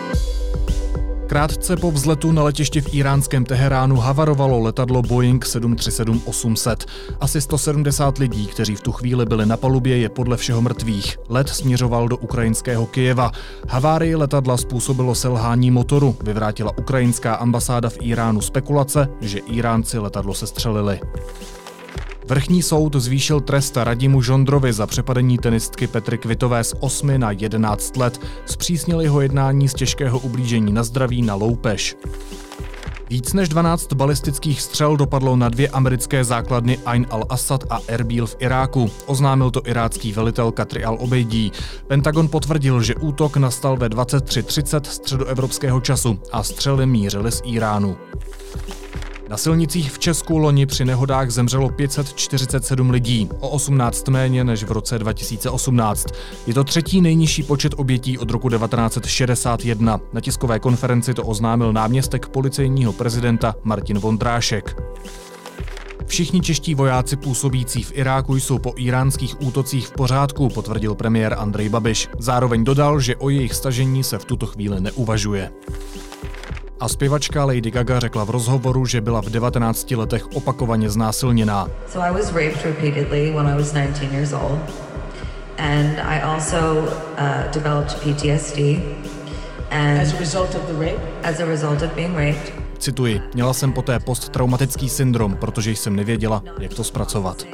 Krátce 1.28 1.78
po 1.78 1.92
vzletu 1.92 2.32
na 2.32 2.44
letišti 2.44 2.82
v 2.82 2.94
iránském 2.94 3.46
Teheránu 3.46 3.96
havarovalo 3.96 4.60
letadlo 4.60 5.02
Boeing 5.02 5.46
737-800. 5.46 6.76
Asi 7.20 7.42
170 7.42 8.18
lidí, 8.18 8.48
kteří 8.48 8.76
v 8.76 8.82
tu 8.82 8.92
chvíli 8.92 9.26
byli 9.26 9.46
na 9.46 9.58
palubě, 9.58 9.98
je 9.98 10.10
podle 10.10 10.38
všeho 10.38 10.62
mrtvých. 10.62 11.18
Let 11.30 11.50
směřoval 11.50 12.08
do 12.08 12.18
ukrajinského 12.18 12.86
Kyjeva. 12.86 13.32
Havárii 13.70 14.16
letadla 14.16 14.58
způsobilo 14.58 15.16
selhání 15.16 15.72
motoru. 15.72 16.16
Vyvrátila 16.24 16.78
ukrajinská 16.78 17.36
ambasáda 17.36 17.90
v 17.90 17.98
Iránu 18.02 18.42
spekulace, 18.42 19.08
že 19.22 19.40
Iránci 19.40 20.00
letadlo 20.00 20.34
sestřelili. 20.34 21.00
Vrchní 22.28 22.62
soud 22.62 22.96
zvýšil 22.96 23.42
trest 23.42 23.78
Radimu 23.78 24.22
Žondrovi 24.22 24.74
za 24.74 24.88
přepadení 24.88 25.38
tenistky 25.38 25.88
Petry 25.88 26.18
Kvitové 26.18 26.64
z 26.64 26.74
8 26.80 27.20
na 27.20 27.32
11 27.32 27.98
let. 27.98 28.22
Zpřísnil 28.46 29.02
jeho 29.02 29.22
jednání 29.22 29.70
z 29.70 29.74
těžkého 29.74 30.20
ublížení 30.20 30.74
na 30.74 30.84
zdraví 30.84 31.22
na 31.22 31.36
loupež. 31.36 31.96
Víc 33.10 33.34
než 33.34 33.50
12 33.50 33.94
balistických 33.94 34.62
střel 34.62 34.98
dopadlo 34.98 35.36
na 35.36 35.50
dvě 35.50 35.68
americké 35.68 36.24
základny 36.24 36.80
Ain 36.86 37.06
al-Assad 37.10 37.60
a 37.70 37.80
Erbil 37.88 38.28
v 38.28 38.36
Iráku. 38.40 38.92
Oznámil 39.06 39.52
to 39.52 39.62
irácký 39.66 40.12
velitel 40.12 40.52
Katri 40.52 40.86
al-Obejdí. 40.86 41.52
Pentagon 41.88 42.28
potvrdil, 42.28 42.82
že 42.82 42.96
útok 42.96 43.38
nastal 43.38 43.78
ve 43.78 43.90
23.30 43.90 44.82
středoevropského 44.84 45.82
času 45.82 46.20
a 46.32 46.44
střely 46.44 46.86
mířily 46.86 47.32
z 47.32 47.42
Iránu. 47.46 47.98
Na 49.36 49.40
silnicích 49.40 49.92
v 49.92 50.00
Česku 50.00 50.38
loni 50.38 50.66
při 50.66 50.86
nehodách 50.86 51.30
zemřelo 51.30 51.70
547 51.70 52.90
lidí, 52.90 53.30
o 53.40 53.50
18 53.50 54.08
méně 54.08 54.44
než 54.44 54.64
v 54.64 54.72
roce 54.72 55.00
2018. 55.00 56.08
Je 56.48 56.54
to 56.54 56.64
třetí 56.64 57.02
nejnižší 57.02 57.44
počet 57.44 57.74
obětí 57.78 58.18
od 58.18 58.30
roku 58.30 58.50
1961. 58.50 60.00
Na 60.14 60.22
tiskové 60.22 60.60
konferenci 60.60 61.14
to 61.14 61.24
oznámil 61.24 61.74
náměstek 61.74 62.28
policejního 62.28 62.94
prezidenta 62.94 63.56
Martin 63.64 64.00
Vondrášek. 64.00 64.82
Všichni 66.06 66.42
čeští 66.42 66.76
vojáci 66.76 67.16
působící 67.16 67.84
v 67.84 67.92
Iráku 67.96 68.36
jsou 68.36 68.60
po 68.60 68.74
iránských 68.78 69.42
útocích 69.42 69.88
v 69.88 69.92
pořádku, 69.92 70.50
potvrdil 70.50 70.96
premiér 70.96 71.36
Andrej 71.38 71.70
Babiš. 71.70 72.10
Zároveň 72.20 72.64
dodal, 72.64 73.00
že 73.00 73.16
o 73.16 73.30
jejich 73.30 73.54
stažení 73.54 74.04
se 74.04 74.18
v 74.18 74.26
tuto 74.26 74.46
chvíli 74.46 74.82
neuvažuje. 74.82 75.52
A 76.80 76.88
zpěvačka 76.88 77.46
Lady 77.46 77.72
Gaga 77.72 78.00
řekla 78.00 78.24
v 78.24 78.30
rozhovoru, 78.30 78.86
že 78.86 79.02
byla 79.02 79.22
v 79.22 79.26
19 79.26 79.92
letech 79.92 80.28
opakovaně 80.36 80.90
znásilněná. 80.90 81.68
So 81.88 82.08
I 82.08 82.14
was 82.14 82.34
raped 82.34 82.66
repeatedly 82.66 83.32
when 83.32 83.48
I 83.48 83.56
was 83.58 83.72
19 83.72 84.14
years 84.14 84.34
old. 84.34 84.60
And 85.58 86.00
I 86.00 86.22
also 86.22 86.58
uh, 86.58 87.52
developed 87.54 87.96
PTSD. 88.04 88.60
And 89.72 90.02
as 90.02 90.14
a 90.14 90.20
result 90.20 90.56
of 90.56 90.62
the 90.68 90.74
rape? 90.74 91.02
As 91.24 91.40
a 91.40 91.46
result 91.46 91.82
of 91.82 91.94
being 91.96 92.18
raped. 92.18 92.54
Cituji, 92.80 93.22
měla 93.34 93.54
jsem 93.54 93.74
poté 93.74 94.00
posttraumatický 94.00 94.90
syndrom, 94.90 95.36
protože 95.36 95.72
jsem 95.72 95.96
nevěděla, 95.96 96.44
jak 96.60 96.74
to 96.74 96.84
zpracovat. 96.84 97.46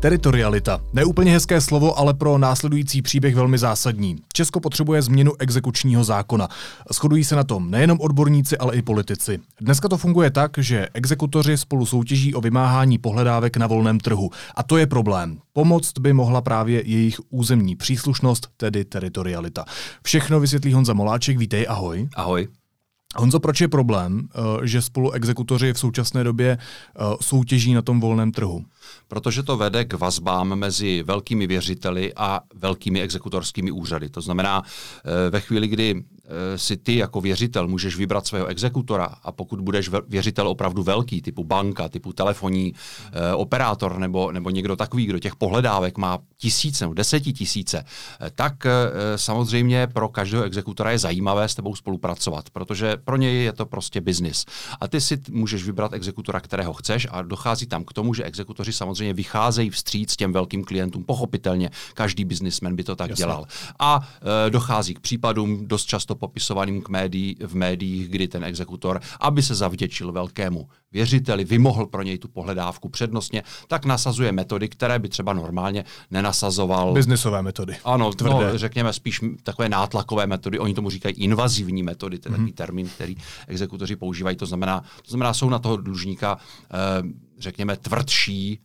Teritorialita. 0.00 0.80
Neúplně 0.92 1.32
hezké 1.32 1.60
slovo, 1.60 1.98
ale 1.98 2.14
pro 2.14 2.38
následující 2.38 3.02
příběh 3.02 3.34
velmi 3.34 3.58
zásadní. 3.58 4.16
Česko 4.32 4.60
potřebuje 4.60 5.02
změnu 5.02 5.32
exekučního 5.38 6.04
zákona. 6.04 6.48
Shodují 6.92 7.24
se 7.24 7.36
na 7.36 7.44
tom 7.44 7.70
nejenom 7.70 8.00
odborníci, 8.00 8.58
ale 8.58 8.76
i 8.76 8.82
politici. 8.82 9.38
Dneska 9.60 9.88
to 9.88 9.96
funguje 9.96 10.30
tak, 10.30 10.50
že 10.58 10.88
exekutoři 10.94 11.58
spolu 11.58 11.86
soutěží 11.86 12.34
o 12.34 12.40
vymáhání 12.40 12.98
pohledávek 12.98 13.56
na 13.56 13.66
volném 13.66 14.00
trhu. 14.00 14.30
A 14.54 14.62
to 14.62 14.76
je 14.76 14.86
problém. 14.86 15.38
Pomoct 15.52 15.98
by 15.98 16.12
mohla 16.12 16.40
právě 16.40 16.82
jejich 16.86 17.20
územní 17.30 17.76
příslušnost, 17.76 18.48
tedy 18.56 18.84
teritorialita. 18.84 19.64
Všechno 20.02 20.40
vysvětlí 20.40 20.72
Honza 20.72 20.92
Moláček. 20.92 21.38
Vítej, 21.38 21.66
ahoj. 21.68 22.08
Ahoj. 22.16 22.48
Honzo, 23.16 23.40
proč 23.40 23.60
je 23.60 23.68
problém, 23.68 24.28
eh, 24.28 24.66
že 24.66 24.82
spolu 24.82 25.12
exekutoři 25.12 25.72
v 25.72 25.78
současné 25.78 26.24
době 26.24 26.58
eh, 26.58 27.02
soutěží 27.20 27.74
na 27.74 27.82
tom 27.82 28.00
volném 28.00 28.32
trhu? 28.32 28.64
Protože 29.08 29.42
to 29.42 29.56
vede 29.56 29.84
k 29.84 29.94
vazbám 29.94 30.56
mezi 30.56 31.02
velkými 31.02 31.46
věřiteli 31.46 32.12
a 32.16 32.40
velkými 32.54 33.02
exekutorskými 33.02 33.70
úřady. 33.70 34.08
To 34.08 34.20
znamená, 34.20 34.62
eh, 34.62 35.30
ve 35.30 35.40
chvíli, 35.40 35.68
kdy 35.68 36.04
si 36.56 36.76
ty 36.76 36.96
jako 36.96 37.20
věřitel 37.20 37.68
můžeš 37.68 37.96
vybrat 37.96 38.26
svého 38.26 38.46
exekutora 38.46 39.04
a 39.22 39.32
pokud 39.32 39.60
budeš 39.60 39.90
věřitel 40.08 40.48
opravdu 40.48 40.82
velký, 40.82 41.22
typu 41.22 41.44
banka, 41.44 41.88
typu 41.88 42.12
telefonní 42.12 42.74
e, 43.12 43.34
operátor 43.34 43.98
nebo, 43.98 44.32
nebo 44.32 44.50
někdo 44.50 44.76
takový, 44.76 45.06
kdo 45.06 45.18
těch 45.18 45.36
pohledávek 45.36 45.98
má 45.98 46.18
tisíce 46.36 46.84
nebo 46.84 46.94
desetitisíce, 46.94 47.78
e, 47.78 47.84
tak 48.30 48.66
e, 48.66 48.70
samozřejmě 49.16 49.86
pro 49.86 50.08
každého 50.08 50.44
exekutora 50.44 50.90
je 50.90 50.98
zajímavé 50.98 51.48
s 51.48 51.54
tebou 51.54 51.74
spolupracovat, 51.74 52.50
protože 52.50 52.96
pro 52.96 53.16
něj 53.16 53.44
je 53.44 53.52
to 53.52 53.66
prostě 53.66 54.00
biznis. 54.00 54.44
A 54.80 54.88
ty 54.88 55.00
si 55.00 55.20
můžeš 55.30 55.64
vybrat 55.64 55.92
exekutora, 55.92 56.40
kterého 56.40 56.72
chceš 56.72 57.06
a 57.10 57.22
dochází 57.22 57.66
tam 57.66 57.84
k 57.84 57.92
tomu, 57.92 58.14
že 58.14 58.24
exekutoři 58.24 58.72
samozřejmě 58.72 59.14
vycházejí 59.14 59.70
vstříc 59.70 60.16
těm 60.16 60.32
velkým 60.32 60.64
klientům. 60.64 61.04
Pochopitelně, 61.04 61.70
každý 61.94 62.24
biznismen 62.24 62.76
by 62.76 62.84
to 62.84 62.96
tak 62.96 63.10
Jasně. 63.10 63.22
dělal. 63.22 63.46
A 63.78 64.08
e, 64.46 64.50
dochází 64.50 64.94
k 64.94 65.00
případům 65.00 65.66
dost 65.66 65.84
často 65.84 66.14
popisovaným 66.18 66.82
k 66.82 66.88
médií, 66.88 67.36
v 67.46 67.54
médiích, 67.54 68.08
kdy 68.08 68.28
ten 68.28 68.44
exekutor, 68.44 69.00
aby 69.20 69.42
se 69.42 69.54
zavděčil 69.54 70.12
velkému 70.12 70.68
věřiteli, 70.92 71.44
vymohl 71.44 71.86
pro 71.86 72.02
něj 72.02 72.18
tu 72.18 72.28
pohledávku 72.28 72.88
přednostně, 72.88 73.42
tak 73.68 73.84
nasazuje 73.84 74.32
metody, 74.32 74.68
které 74.68 74.98
by 74.98 75.08
třeba 75.08 75.32
normálně 75.32 75.84
nenasazoval. 76.10 76.92
Biznisové 76.92 77.42
metody. 77.42 77.76
Ano, 77.84 78.10
no, 78.24 78.58
řekněme 78.58 78.92
spíš 78.92 79.20
takové 79.42 79.68
nátlakové 79.68 80.26
metody. 80.26 80.58
Oni 80.58 80.74
tomu 80.74 80.90
říkají 80.90 81.14
invazivní 81.14 81.82
metody, 81.82 82.18
to 82.18 82.28
je 82.28 82.30
mm-hmm. 82.30 82.36
takový 82.36 82.52
termín, 82.52 82.88
který 82.88 83.16
exekutoři 83.46 83.96
používají. 83.96 84.36
To 84.36 84.46
znamená, 84.46 84.80
to 84.80 85.10
znamená, 85.10 85.34
jsou 85.34 85.50
na 85.50 85.58
toho 85.58 85.76
dlužníka, 85.76 86.38
eh, 86.38 86.76
řekněme, 87.38 87.76
tvrdší, 87.76 88.60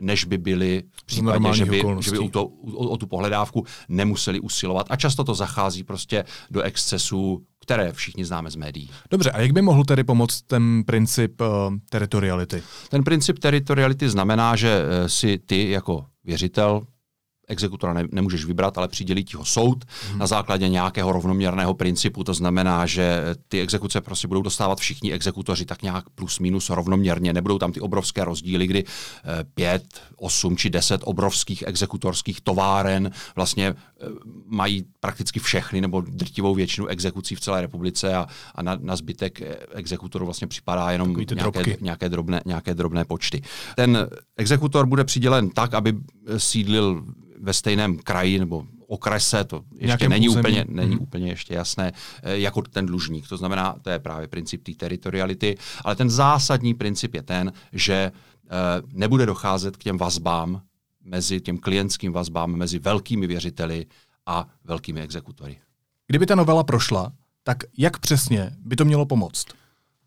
než 0.00 0.24
by 0.24 0.38
byli 0.38 0.82
v 0.92 1.04
případě, 1.04 1.54
že 1.54 1.64
by, 1.64 1.82
že 2.00 2.10
by 2.10 2.18
o, 2.18 2.28
to, 2.28 2.44
o, 2.44 2.88
o 2.88 2.96
tu 2.96 3.06
pohledávku 3.06 3.64
nemuseli 3.88 4.40
usilovat. 4.40 4.86
A 4.90 4.96
často 4.96 5.24
to 5.24 5.34
zachází 5.34 5.84
prostě 5.84 6.24
do 6.50 6.62
excesů, 6.62 7.42
které 7.60 7.92
všichni 7.92 8.24
známe 8.24 8.50
z 8.50 8.56
médií. 8.56 8.90
Dobře, 9.10 9.30
a 9.30 9.40
jak 9.40 9.52
by 9.52 9.62
mohl 9.62 9.84
tedy 9.84 10.04
pomoct 10.04 10.42
ten 10.42 10.84
princip 10.86 11.40
uh, 11.40 11.46
teritoriality? 11.90 12.62
Ten 12.88 13.04
princip 13.04 13.38
teritoriality 13.38 14.08
znamená, 14.08 14.56
že 14.56 14.82
uh, 14.82 15.06
si 15.06 15.38
ty 15.38 15.70
jako 15.70 16.04
věřitel 16.24 16.82
exekutora 17.48 17.92
ne, 17.92 18.04
nemůžeš 18.12 18.44
vybrat, 18.44 18.78
ale 18.78 18.88
přidělí 18.88 19.24
ti 19.24 19.36
ho 19.36 19.44
soud 19.44 19.84
hmm. 20.10 20.18
na 20.18 20.26
základě 20.26 20.68
nějakého 20.68 21.12
rovnoměrného 21.12 21.74
principu. 21.74 22.24
To 22.24 22.34
znamená, 22.34 22.86
že 22.86 23.34
ty 23.48 23.60
exekuce 23.60 24.00
prostě 24.00 24.28
budou 24.28 24.42
dostávat 24.42 24.78
všichni 24.78 25.12
exekutoři 25.12 25.64
tak 25.64 25.82
nějak 25.82 26.10
plus 26.10 26.38
minus 26.38 26.70
rovnoměrně. 26.70 27.32
Nebudou 27.32 27.58
tam 27.58 27.72
ty 27.72 27.80
obrovské 27.80 28.24
rozdíly, 28.24 28.66
kdy 28.66 28.84
eh, 28.84 29.44
pět, 29.54 29.84
osm 30.16 30.56
či 30.56 30.70
deset 30.70 31.00
obrovských 31.04 31.64
exekutorských 31.66 32.40
továren 32.40 33.10
vlastně 33.36 33.66
eh, 33.66 34.06
mají 34.46 34.84
prakticky 35.00 35.40
všechny 35.40 35.80
nebo 35.80 36.00
drtivou 36.00 36.54
většinu 36.54 36.86
exekucí 36.86 37.34
v 37.34 37.40
celé 37.40 37.60
republice 37.60 38.14
a, 38.14 38.26
a 38.54 38.62
na, 38.62 38.78
na 38.80 38.96
zbytek 38.96 39.42
eh, 39.42 39.56
exekutorů 39.72 40.24
vlastně 40.24 40.46
připadá 40.46 40.90
jenom 40.90 41.16
nějaké, 41.34 41.76
nějaké, 41.80 42.08
drobné, 42.08 42.40
nějaké 42.46 42.74
drobné 42.74 43.04
počty. 43.04 43.42
Ten 43.76 44.08
exekutor 44.36 44.86
bude 44.86 45.04
přidělen 45.04 45.50
tak, 45.50 45.74
aby 45.74 45.92
sídlil 46.36 47.04
ve 47.40 47.52
stejném 47.52 47.98
kraji 47.98 48.38
nebo 48.38 48.64
okrese, 48.86 49.44
to 49.44 49.62
ještě 49.78 50.08
není 50.08 50.28
úplně, 50.28 50.64
není 50.68 50.94
hmm. 50.94 51.02
úplně 51.02 51.28
ještě 51.28 51.54
jasné, 51.54 51.92
eh, 52.22 52.38
jako 52.38 52.62
ten 52.62 52.86
dlužník. 52.86 53.28
To 53.28 53.36
znamená, 53.36 53.76
to 53.82 53.90
je 53.90 53.98
právě 53.98 54.28
princip 54.28 54.64
té 54.64 54.72
teritoriality, 54.72 55.56
ale 55.84 55.96
ten 55.96 56.10
zásadní 56.10 56.74
princip 56.74 57.14
je 57.14 57.22
ten, 57.22 57.52
že 57.72 57.94
eh, 57.94 58.50
nebude 58.92 59.26
docházet 59.26 59.76
k 59.76 59.82
těm 59.82 59.98
vazbám 59.98 60.62
mezi 61.04 61.40
těm 61.40 61.58
klientským 61.58 62.12
vazbám 62.12 62.50
mezi 62.50 62.78
velkými 62.78 63.26
věřiteli 63.26 63.86
a 64.26 64.46
velkými 64.64 65.00
exekutory. 65.00 65.58
Kdyby 66.06 66.26
ta 66.26 66.34
novela 66.34 66.64
prošla, 66.64 67.12
tak 67.42 67.64
jak 67.78 67.98
přesně 67.98 68.50
by 68.58 68.76
to 68.76 68.84
mělo 68.84 69.06
pomoct? 69.06 69.46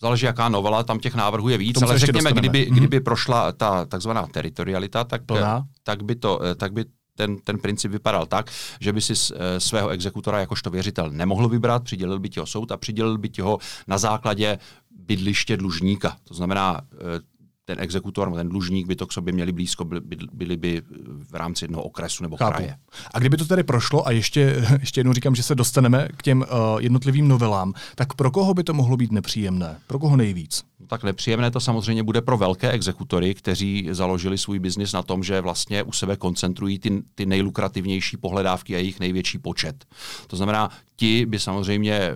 Záleží, 0.02 0.26
jaká 0.26 0.50
novela, 0.50 0.84
tam 0.84 1.00
těch 1.00 1.16
návrhů 1.16 1.50
je 1.50 1.58
víc, 1.58 1.82
ale 1.82 2.00
řekněme, 2.00 2.34
kdyby, 2.34 2.68
mm-hmm. 2.68 2.76
kdyby 2.76 3.00
prošla 3.00 3.52
ta 3.52 3.86
takzvaná 3.86 4.28
teritorialita, 4.28 5.04
tak, 5.04 5.22
tak, 5.84 6.04
by 6.04 6.16
to, 6.16 6.44
eh, 6.44 6.56
tak 6.56 6.74
by 6.74 6.86
ten, 7.16 7.38
ten 7.38 7.60
princip 7.60 7.92
vypadal 7.92 8.26
tak, 8.26 8.52
že 8.80 8.94
by 8.94 9.02
si 9.02 9.14
eh, 9.14 9.60
svého 9.60 9.90
exekutora 9.90 10.40
jakožto 10.40 10.70
věřitel 10.70 11.10
nemohl 11.10 11.50
vybrat, 11.50 11.84
přidělil 11.84 12.20
by 12.20 12.30
ti 12.30 12.40
ho 12.40 12.46
soud 12.46 12.72
a 12.72 12.78
přidělil 12.78 13.18
by 13.18 13.30
ti 13.30 13.42
ho 13.42 13.58
na 13.88 13.98
základě 13.98 14.60
bydliště 14.92 15.58
dlužníka. 15.58 16.18
To 16.24 16.34
znamená, 16.34 16.82
eh, 16.94 17.32
ten 17.66 17.80
exekutor, 17.80 18.34
ten 18.34 18.50
dlužník 18.50 18.88
by 18.88 18.96
to 18.96 19.08
k 19.08 19.14
sobě 19.14 19.34
měli 19.34 19.52
blízko, 19.52 19.86
byli, 19.86 20.02
byli 20.34 20.58
by 20.58 20.82
v 21.30 21.34
rámci 21.34 21.64
jednoho 21.66 21.84
okresu 21.84 22.24
nebo 22.24 22.38
Chápu. 22.38 22.52
kraje. 22.52 22.78
A 23.14 23.20
kdyby 23.20 23.38
to 23.38 23.46
tedy 23.46 23.64
prošlo, 23.64 24.08
a 24.08 24.12
ještě, 24.12 24.66
ještě 24.80 25.00
jednou 25.00 25.14
říkám, 25.14 25.36
že 25.36 25.44
se 25.44 25.56
dostaneme 25.56 26.08
k 26.18 26.24
těm 26.24 26.40
uh, 26.42 26.82
jednotlivým 26.82 27.28
novelám, 27.28 27.74
tak 27.96 28.14
pro 28.14 28.32
koho 28.32 28.54
by 28.54 28.64
to 28.64 28.74
mohlo 28.74 28.98
být 28.98 29.12
nepříjemné? 29.12 29.80
Pro 29.88 30.00
koho 30.00 30.16
nejvíc? 30.18 30.64
Tak 30.92 31.04
nepříjemné 31.04 31.52
to 31.52 31.60
samozřejmě 31.60 32.04
bude 32.04 32.22
pro 32.22 32.38
velké 32.38 32.72
exekutory, 32.72 33.34
kteří 33.36 33.88
založili 33.92 34.38
svůj 34.38 34.60
biznis 34.60 34.94
na 34.94 35.04
tom, 35.04 35.24
že 35.24 35.42
vlastně 35.42 35.84
u 35.84 35.92
sebe 35.92 36.18
koncentrují 36.18 36.80
ty, 36.80 37.04
ty 37.16 37.26
nejlukrativnější 37.26 38.18
pohledávky 38.18 38.76
a 38.76 38.78
jejich 38.78 39.00
největší 39.00 39.38
počet. 39.38 39.86
To 40.28 40.36
znamená, 40.36 40.70
ti 40.96 41.26
by 41.26 41.40
samozřejmě 41.40 41.94
eh, 41.94 42.16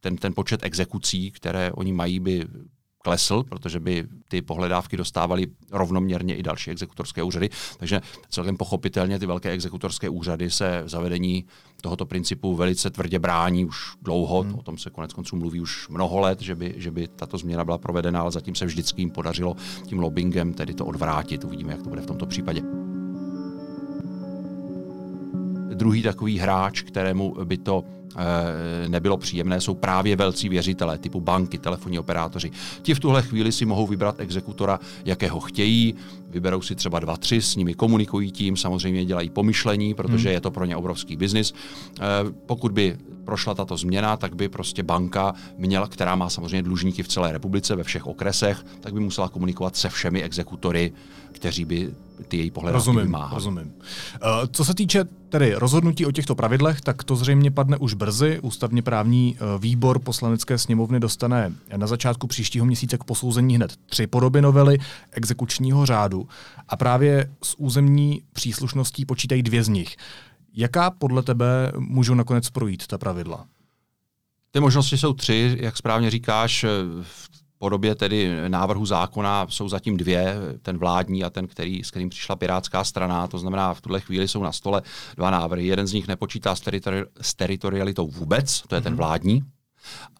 ten, 0.00 0.16
ten 0.16 0.32
počet 0.34 0.64
exekucí, 0.64 1.30
které 1.30 1.72
oni 1.72 1.92
mají, 1.92 2.20
by 2.20 2.46
klesl, 3.04 3.42
protože 3.42 3.80
by 3.80 4.06
ty 4.28 4.42
pohledávky 4.42 4.96
dostávaly 4.96 5.46
rovnoměrně 5.70 6.36
i 6.36 6.42
další 6.42 6.70
exekutorské 6.70 7.22
úřady. 7.22 7.50
Takže 7.78 8.00
celkem 8.28 8.56
pochopitelně 8.56 9.18
ty 9.18 9.26
velké 9.26 9.50
exekutorské 9.50 10.08
úřady 10.08 10.50
se 10.50 10.82
zavedení 10.86 11.44
tohoto 11.80 12.06
principu 12.06 12.56
velice 12.56 12.90
tvrdě 12.90 13.18
brání 13.18 13.64
už 13.64 13.76
dlouho. 14.02 14.42
Hmm. 14.42 14.54
O 14.54 14.62
tom 14.62 14.78
se 14.78 14.90
konec 14.90 15.12
konců 15.12 15.36
mluví 15.36 15.60
už 15.60 15.88
mnoho 15.88 16.20
let, 16.20 16.40
že 16.40 16.54
by, 16.54 16.74
že 16.76 16.90
by 16.90 17.08
tato 17.08 17.38
změna 17.38 17.64
byla 17.64 17.78
provedena, 17.78 18.20
ale 18.20 18.30
zatím 18.30 18.54
se 18.54 18.66
vždycky 18.66 19.02
jim 19.02 19.10
podařilo 19.10 19.56
tím 19.86 19.98
lobbyingem 19.98 20.54
tedy 20.54 20.74
to 20.74 20.86
odvrátit. 20.86 21.44
Uvidíme, 21.44 21.72
jak 21.72 21.82
to 21.82 21.88
bude 21.88 22.00
v 22.00 22.06
tomto 22.06 22.26
případě. 22.26 22.62
Druhý 25.74 26.02
takový 26.02 26.38
hráč, 26.38 26.82
kterému 26.82 27.34
by 27.44 27.58
to 27.58 27.84
nebylo 28.88 29.16
příjemné, 29.16 29.60
jsou 29.60 29.74
právě 29.74 30.16
velcí 30.16 30.48
věřitelé 30.48 30.98
typu 30.98 31.20
banky, 31.20 31.58
telefonní 31.58 31.98
operátoři. 31.98 32.50
Ti 32.82 32.94
v 32.94 33.00
tuhle 33.00 33.22
chvíli 33.22 33.52
si 33.52 33.66
mohou 33.66 33.86
vybrat 33.86 34.20
exekutora, 34.20 34.80
jakého 35.04 35.40
chtějí, 35.40 35.94
vyberou 36.30 36.62
si 36.62 36.74
třeba 36.74 36.98
dva, 36.98 37.16
tři, 37.16 37.42
s 37.42 37.56
nimi 37.56 37.74
komunikují 37.74 38.30
tím, 38.30 38.56
samozřejmě 38.56 39.04
dělají 39.04 39.30
pomyšlení, 39.30 39.94
protože 39.94 40.28
hmm. 40.28 40.34
je 40.34 40.40
to 40.40 40.50
pro 40.50 40.64
ně 40.64 40.76
obrovský 40.76 41.16
biznis. 41.16 41.54
Eh, 42.00 42.02
pokud 42.46 42.72
by 42.72 42.96
prošla 43.24 43.54
tato 43.54 43.76
změna, 43.76 44.16
tak 44.16 44.36
by 44.36 44.48
prostě 44.48 44.82
banka 44.82 45.34
měla, 45.58 45.88
která 45.88 46.14
má 46.14 46.30
samozřejmě 46.30 46.62
dlužníky 46.62 47.02
v 47.02 47.08
celé 47.08 47.32
republice, 47.32 47.76
ve 47.76 47.84
všech 47.84 48.06
okresech, 48.06 48.64
tak 48.80 48.94
by 48.94 49.00
musela 49.00 49.28
komunikovat 49.28 49.76
se 49.76 49.88
všemi 49.88 50.22
exekutory, 50.22 50.92
kteří 51.32 51.64
by 51.64 51.90
ty 52.28 52.36
její 52.36 52.50
pohledávky 52.50 52.76
rozumím, 52.76 53.02
vymáhali. 53.06 53.34
Rozumím. 53.34 53.64
Uh, 53.64 54.28
co 54.52 54.64
se 54.64 54.74
týče 54.74 55.04
tedy 55.28 55.54
rozhodnutí 55.54 56.06
o 56.06 56.12
těchto 56.12 56.34
pravidlech, 56.34 56.80
tak 56.80 57.04
to 57.04 57.16
zřejmě 57.16 57.50
padne 57.50 57.76
už 57.76 57.94
brzy. 57.94 58.40
Ústavně 58.42 58.82
právní 58.82 59.36
uh, 59.36 59.62
výbor 59.62 59.98
poslanecké 59.98 60.58
sněmovny 60.58 61.00
dostane 61.00 61.52
na 61.76 61.86
začátku 61.86 62.26
příštího 62.26 62.66
měsíce 62.66 62.98
k 62.98 63.04
posouzení 63.04 63.56
hned 63.56 63.76
tři 63.86 64.06
podoby 64.06 64.42
novely 64.42 64.78
exekučního 65.12 65.86
řádu 65.86 66.28
a 66.68 66.76
právě 66.76 67.30
s 67.42 67.54
územní 67.58 68.22
příslušností 68.32 69.04
počítají 69.04 69.42
dvě 69.42 69.64
z 69.64 69.68
nich. 69.68 69.96
Jaká 70.56 70.90
podle 70.90 71.22
tebe 71.22 71.72
můžou 71.78 72.14
nakonec 72.14 72.50
projít 72.50 72.86
ta 72.86 72.98
pravidla? 72.98 73.46
Ty 74.50 74.60
možnosti 74.60 74.98
jsou 74.98 75.12
tři, 75.12 75.56
jak 75.60 75.76
správně 75.76 76.10
říkáš. 76.10 76.64
V 77.02 77.28
podobě 77.58 77.94
tedy 77.94 78.48
návrhu 78.48 78.86
zákona 78.86 79.46
jsou 79.48 79.68
zatím 79.68 79.96
dvě, 79.96 80.36
ten 80.62 80.78
vládní 80.78 81.24
a 81.24 81.30
ten, 81.30 81.46
který, 81.46 81.84
s 81.84 81.90
kterým 81.90 82.08
přišla 82.08 82.36
Pirátská 82.36 82.84
strana. 82.84 83.26
To 83.26 83.38
znamená, 83.38 83.74
v 83.74 83.80
tuhle 83.80 84.00
chvíli 84.00 84.28
jsou 84.28 84.42
na 84.42 84.52
stole 84.52 84.82
dva 85.16 85.30
návrhy. 85.30 85.66
Jeden 85.66 85.86
z 85.86 85.92
nich 85.92 86.08
nepočítá 86.08 86.54
s, 86.54 86.62
teritori- 86.62 87.06
s 87.20 87.34
teritorialitou 87.34 88.08
vůbec, 88.08 88.62
to 88.62 88.74
je 88.74 88.80
mm-hmm. 88.80 88.84
ten 88.84 88.92
mhm. 88.92 88.96
vládní, 88.96 89.42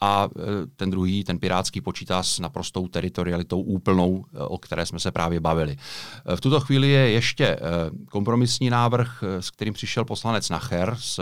a 0.01 0.29
e, 0.37 0.41
ten 0.77 0.91
druhý, 0.91 1.25
ten 1.25 1.39
pirátský, 1.39 1.81
počítá 1.81 2.23
s 2.23 2.39
naprostou 2.39 2.89
teritorialitou 2.89 3.61
úplnou, 3.61 4.25
e, 4.35 4.39
o 4.39 4.59
které 4.59 4.87
jsme 4.87 5.01
se 5.01 5.11
právě 5.11 5.41
bavili. 5.41 5.77
E, 6.27 6.37
v 6.37 6.41
tuto 6.41 6.61
chvíli 6.61 6.89
je 6.89 7.11
ještě 7.11 7.59
kompromisní 8.11 8.71
návrh, 8.71 9.25
s 9.41 9.51
kterým 9.51 9.75
přišel 9.75 10.05
poslanec 10.05 10.51
Nacher 10.51 10.97
z 10.99 11.21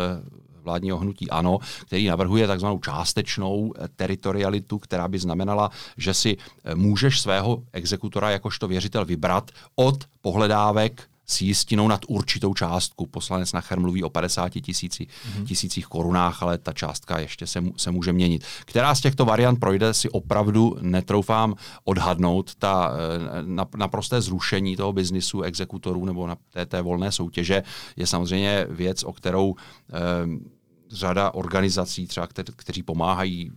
vládního 0.63 0.99
hnutí 0.99 1.31
ANO, 1.31 1.59
který 1.87 2.07
navrhuje 2.07 2.47
takzvanou 2.47 2.79
částečnou 2.79 3.73
teritorialitu, 3.97 4.79
která 4.79 5.09
by 5.09 5.19
znamenala, 5.19 5.71
že 5.97 6.15
si 6.15 6.37
můžeš 6.75 7.21
svého 7.21 7.63
exekutora 7.73 8.31
jakožto 8.31 8.69
věřitel 8.69 9.05
vybrat 9.05 9.51
od 9.75 10.05
pohledávek 10.21 11.12
s 11.33 11.41
jistinou 11.41 11.89
nad 11.89 12.01
určitou 12.09 12.55
částku. 12.55 13.07
Poslanec 13.07 13.53
Nacher 13.53 13.81
mluví 13.81 14.03
o 14.03 14.11
50 14.11 14.49
tisíci, 14.49 15.07
mm-hmm. 15.07 15.47
tisících 15.47 15.87
korunách, 15.87 16.43
ale 16.43 16.59
ta 16.59 16.73
částka 16.73 17.19
ještě 17.19 17.47
se, 17.47 17.63
se 17.77 17.91
může 17.91 18.13
měnit. 18.13 18.45
Která 18.65 18.95
z 18.95 19.01
těchto 19.01 19.25
variant 19.25 19.61
projde, 19.61 19.95
si 19.95 20.11
opravdu 20.11 20.77
netroufám 20.81 21.55
odhadnout. 21.85 22.55
Ta 22.55 22.93
eh, 22.93 23.43
na, 23.43 23.67
naprosté 23.77 24.21
zrušení 24.21 24.77
toho 24.77 24.93
biznisu 24.93 25.43
exekutorů 25.43 26.05
nebo 26.05 26.27
na 26.27 26.37
té, 26.51 26.67
té 26.67 26.83
volné 26.83 27.13
soutěže 27.13 27.63
je 27.97 28.07
samozřejmě 28.07 28.67
věc, 28.71 29.03
o 29.05 29.13
kterou 29.13 29.55
eh, 29.93 30.53
řada 30.93 31.31
organizací, 31.31 32.07
třeba, 32.07 32.29
kteří 32.57 32.83
pomáhají 32.83 33.53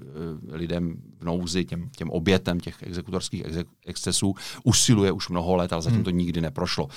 lidem 0.51 0.95
v 1.19 1.25
nouzi, 1.25 1.65
těm, 1.65 1.89
těm 1.89 2.09
obětem 2.09 2.59
těch 2.59 2.83
exekutorských 2.83 3.43
excesů, 3.85 4.35
usiluje 4.63 5.11
už 5.11 5.29
mnoho 5.29 5.55
let, 5.55 5.73
ale 5.73 5.81
zatím 5.81 5.95
hmm. 5.95 6.03
to 6.03 6.09
nikdy 6.09 6.41
neprošlo. 6.41 6.87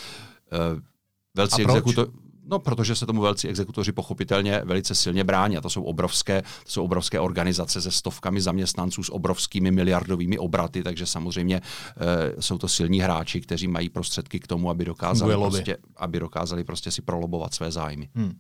Velcí 1.35 1.63
exekutor, 1.63 2.09
No, 2.51 2.59
protože 2.59 2.97
se 2.97 3.07
tomu 3.07 3.21
velcí 3.21 3.49
exekutoři 3.49 3.93
pochopitelně 3.93 4.63
velice 4.65 4.95
silně 4.95 5.25
brání. 5.25 5.57
A 5.57 5.61
to 5.61 5.71
jsou 5.71 5.83
obrovské, 5.83 6.43
to 6.43 6.71
jsou 6.71 6.85
obrovské 6.85 7.21
organizace 7.21 7.81
se 7.81 7.91
stovkami 7.91 8.41
zaměstnanců 8.41 9.03
s 9.03 9.13
obrovskými 9.13 9.71
miliardovými 9.71 10.39
obraty, 10.39 10.83
takže 10.83 11.07
samozřejmě 11.07 11.57
e, 11.57 12.43
jsou 12.43 12.59
to 12.59 12.69
silní 12.69 13.01
hráči, 13.01 13.41
kteří 13.41 13.69
mají 13.69 13.89
prostředky 13.89 14.41
k 14.41 14.47
tomu, 14.47 14.71
aby 14.71 14.85
dokázali, 14.85 15.35
prostě, 15.35 15.77
aby 15.97 16.21
dokázali 16.21 16.65
prostě 16.65 16.91
si 16.91 17.03
prolobovat 17.03 17.55
své 17.55 17.71
zájmy. 17.71 18.09
Hmm. 18.15 18.33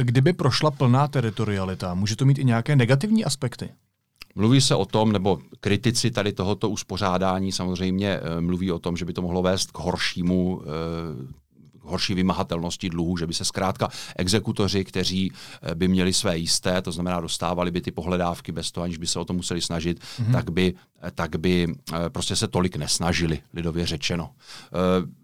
Kdyby 0.00 0.32
prošla 0.32 0.70
plná 0.70 1.08
teritorialita, 1.08 1.94
může 1.94 2.16
to 2.16 2.24
mít 2.24 2.38
i 2.38 2.44
nějaké 2.44 2.76
negativní 2.76 3.24
aspekty? 3.24 3.70
Mluví 4.34 4.60
se 4.60 4.74
o 4.74 4.86
tom, 4.86 5.12
nebo 5.12 5.38
kritici 5.60 6.10
tady 6.10 6.32
tohoto 6.32 6.70
uspořádání 6.70 7.52
samozřejmě 7.52 8.08
e, 8.08 8.40
mluví 8.40 8.72
o 8.72 8.78
tom, 8.78 8.96
že 8.96 9.04
by 9.04 9.12
to 9.12 9.22
mohlo 9.22 9.42
vést 9.42 9.70
k 9.70 9.78
horšímu 9.78 10.62
e, 10.62 10.66
horší 11.82 12.14
vymahatelnosti 12.14 12.90
dluhů, 12.90 13.16
že 13.16 13.26
by 13.26 13.34
se 13.34 13.44
zkrátka 13.44 13.88
exekutoři, 14.16 14.84
kteří 14.84 15.32
eh, 15.62 15.74
by 15.74 15.88
měli 15.88 16.12
své 16.12 16.38
jisté, 16.38 16.82
to 16.82 16.92
znamená 16.92 17.20
dostávali 17.20 17.70
by 17.70 17.80
ty 17.80 17.90
pohledávky 17.90 18.52
bez 18.52 18.72
toho, 18.72 18.84
aniž 18.84 18.98
by 18.98 19.06
se 19.06 19.18
o 19.18 19.24
to 19.24 19.32
museli 19.32 19.60
snažit, 19.60 20.00
mm-hmm. 20.00 20.32
tak 20.32 20.50
by, 20.50 20.74
eh, 21.02 21.10
tak 21.14 21.36
by 21.36 21.66
eh, 21.92 22.10
prostě 22.10 22.36
se 22.36 22.48
tolik 22.48 22.76
nesnažili, 22.76 23.38
lidově 23.54 23.86
řečeno. 23.86 24.30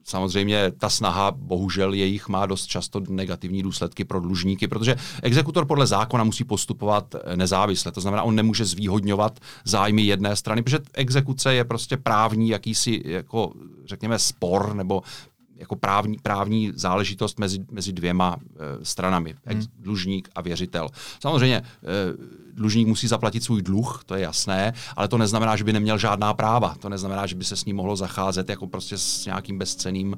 Samozřejmě 0.05 0.71
ta 0.79 0.89
snaha, 0.91 1.31
bohužel 1.31 1.93
jejich 1.93 2.29
má 2.29 2.47
dost 2.47 2.67
často 2.67 3.03
negativní 3.09 3.63
důsledky 3.63 4.05
pro 4.05 4.21
dlužníky, 4.21 4.69
protože 4.69 4.97
exekutor 5.23 5.67
podle 5.67 5.87
zákona 5.87 6.25
musí 6.25 6.45
postupovat 6.45 7.15
nezávisle. 7.37 7.93
To 7.93 8.01
znamená, 8.01 8.23
on 8.23 8.35
nemůže 8.35 8.65
zvýhodňovat 8.65 9.41
zájmy 9.65 10.03
jedné 10.03 10.37
strany, 10.37 10.63
protože 10.63 10.79
exekuce 10.93 11.55
je 11.55 11.65
prostě 11.65 11.97
právní 11.97 12.49
jakýsi, 12.49 13.03
jako 13.05 13.53
řekněme, 13.85 14.19
spor 14.19 14.75
nebo 14.75 15.03
jako 15.57 15.77
právní, 15.77 16.17
právní 16.23 16.73
záležitost 16.75 17.39
mezi, 17.39 17.59
mezi 17.71 17.93
dvěma 17.93 18.37
e, 18.41 18.85
stranami, 18.85 19.35
hmm. 19.47 19.63
dlužník 19.79 20.29
a 20.35 20.41
věřitel. 20.41 20.89
Samozřejmě 21.21 21.57
e, 21.57 21.63
dlužník 22.55 22.89
musí 22.89 23.09
zaplatit 23.09 23.45
svůj 23.45 23.63
dluh, 23.63 24.03
to 24.07 24.15
je 24.15 24.23
jasné, 24.23 24.73
ale 24.97 25.09
to 25.09 25.19
neznamená, 25.19 25.57
že 25.57 25.65
by 25.65 25.73
neměl 25.73 25.99
žádná 25.99 26.35
práva. 26.35 26.75
To 26.81 26.89
neznamená, 26.89 27.27
že 27.27 27.35
by 27.35 27.45
se 27.45 27.57
s 27.57 27.65
ním 27.65 27.77
mohlo 27.77 27.97
zacházet 27.97 28.49
jako 28.49 28.67
prostě 28.67 28.99
s 28.99 29.27
nějakým 29.27 29.59
bezceným, 29.59 30.17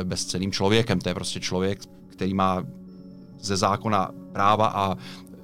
e, 0.00 0.04
bezceným 0.04 0.52
člověkem. 0.52 1.00
To 1.00 1.08
je 1.08 1.14
prostě 1.14 1.40
člověk, 1.40 1.80
který 2.08 2.34
má 2.34 2.64
ze 3.40 3.56
zákona 3.56 4.10
práva 4.32 4.66
a 4.66 4.96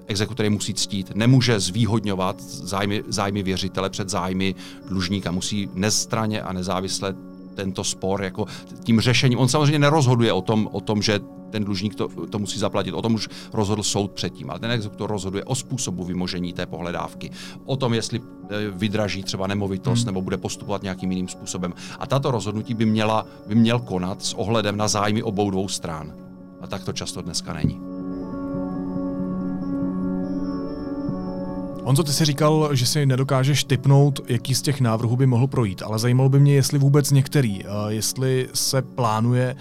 exekutory 0.06 0.50
musí 0.50 0.74
ctít. 0.74 1.12
Nemůže 1.14 1.60
zvýhodňovat 1.60 2.40
zájmy, 2.40 3.02
zájmy 3.08 3.42
věřitele 3.42 3.90
před 3.90 4.08
zájmy 4.08 4.54
dlužníka. 4.88 5.30
Musí 5.30 5.68
nestraně 5.74 6.42
a 6.42 6.52
nezávisle 6.52 7.14
tento 7.54 7.84
spor 7.84 8.22
jako 8.22 8.46
tím 8.84 9.00
řešením. 9.00 9.38
On 9.38 9.48
samozřejmě 9.48 9.78
nerozhoduje 9.78 10.32
o 10.32 10.42
tom, 10.42 10.68
o 10.72 10.80
tom 10.80 11.02
že 11.02 11.20
ten 11.50 11.64
dlužník 11.64 11.94
to, 11.94 12.08
to 12.08 12.38
musí 12.38 12.58
zaplatit. 12.58 12.92
O 12.92 13.02
tom 13.02 13.14
už 13.14 13.28
rozhodl 13.52 13.82
soud 13.82 14.10
předtím, 14.10 14.50
ale 14.50 14.58
ten 14.58 14.70
exekutor 14.70 15.10
rozhoduje 15.10 15.44
o 15.44 15.54
způsobu 15.54 16.04
vymožení 16.04 16.52
té 16.52 16.66
pohledávky. 16.66 17.30
O 17.64 17.76
tom, 17.76 17.94
jestli 17.94 18.18
e, 18.18 18.70
vydraží 18.70 19.22
třeba 19.22 19.46
nemovitost 19.46 19.98
hmm. 19.98 20.06
nebo 20.06 20.22
bude 20.22 20.36
postupovat 20.36 20.82
nějakým 20.82 21.12
jiným 21.12 21.28
způsobem. 21.28 21.74
A 21.98 22.06
tato 22.06 22.30
rozhodnutí 22.30 22.74
by, 22.74 22.86
měla, 22.86 23.26
by 23.46 23.54
měl 23.54 23.78
konat 23.78 24.24
s 24.24 24.34
ohledem 24.34 24.76
na 24.76 24.88
zájmy 24.88 25.22
obou 25.22 25.50
dvou 25.50 25.68
stran. 25.68 26.14
A 26.60 26.66
tak 26.66 26.84
to 26.84 26.92
často 26.92 27.22
dneska 27.22 27.52
není. 27.52 27.93
Honzo, 31.84 32.02
ty 32.02 32.12
jsi 32.12 32.24
říkal, 32.24 32.74
že 32.74 32.86
si 32.86 33.06
nedokážeš 33.06 33.64
typnout, 33.64 34.20
jaký 34.28 34.54
z 34.54 34.62
těch 34.62 34.80
návrhů 34.80 35.16
by 35.16 35.26
mohl 35.26 35.46
projít, 35.46 35.82
ale 35.82 35.98
zajímalo 35.98 36.28
by 36.28 36.40
mě, 36.40 36.54
jestli 36.54 36.78
vůbec 36.78 37.10
některý, 37.10 37.60
jestli 37.88 38.48
se 38.54 38.82
plánuje 38.82 39.56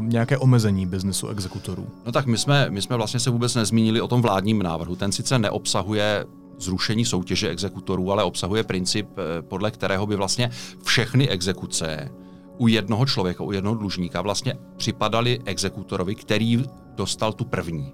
nějaké 0.00 0.38
omezení 0.38 0.86
biznesu 0.86 1.28
exekutorů. 1.28 1.86
No 2.06 2.12
tak 2.12 2.26
my 2.26 2.38
jsme, 2.38 2.70
my 2.70 2.82
jsme 2.82 2.96
vlastně 2.96 3.20
se 3.20 3.30
vůbec 3.30 3.54
nezmínili 3.54 4.00
o 4.00 4.08
tom 4.08 4.22
vládním 4.22 4.62
návrhu. 4.62 4.96
Ten 4.96 5.12
sice 5.12 5.38
neobsahuje 5.38 6.24
zrušení 6.58 7.04
soutěže 7.04 7.48
exekutorů, 7.48 8.12
ale 8.12 8.24
obsahuje 8.24 8.64
princip, 8.64 9.08
eh, 9.18 9.42
podle 9.42 9.70
kterého 9.70 10.06
by 10.06 10.16
vlastně 10.16 10.50
všechny 10.84 11.28
exekuce 11.28 12.10
u 12.58 12.68
jednoho 12.68 13.06
člověka, 13.06 13.44
u 13.44 13.52
jednoho 13.52 13.76
dlužníka 13.76 14.22
vlastně 14.22 14.54
připadaly 14.76 15.38
exekutorovi, 15.44 16.14
který 16.14 16.64
dostal 16.94 17.32
tu 17.32 17.44
první. 17.44 17.92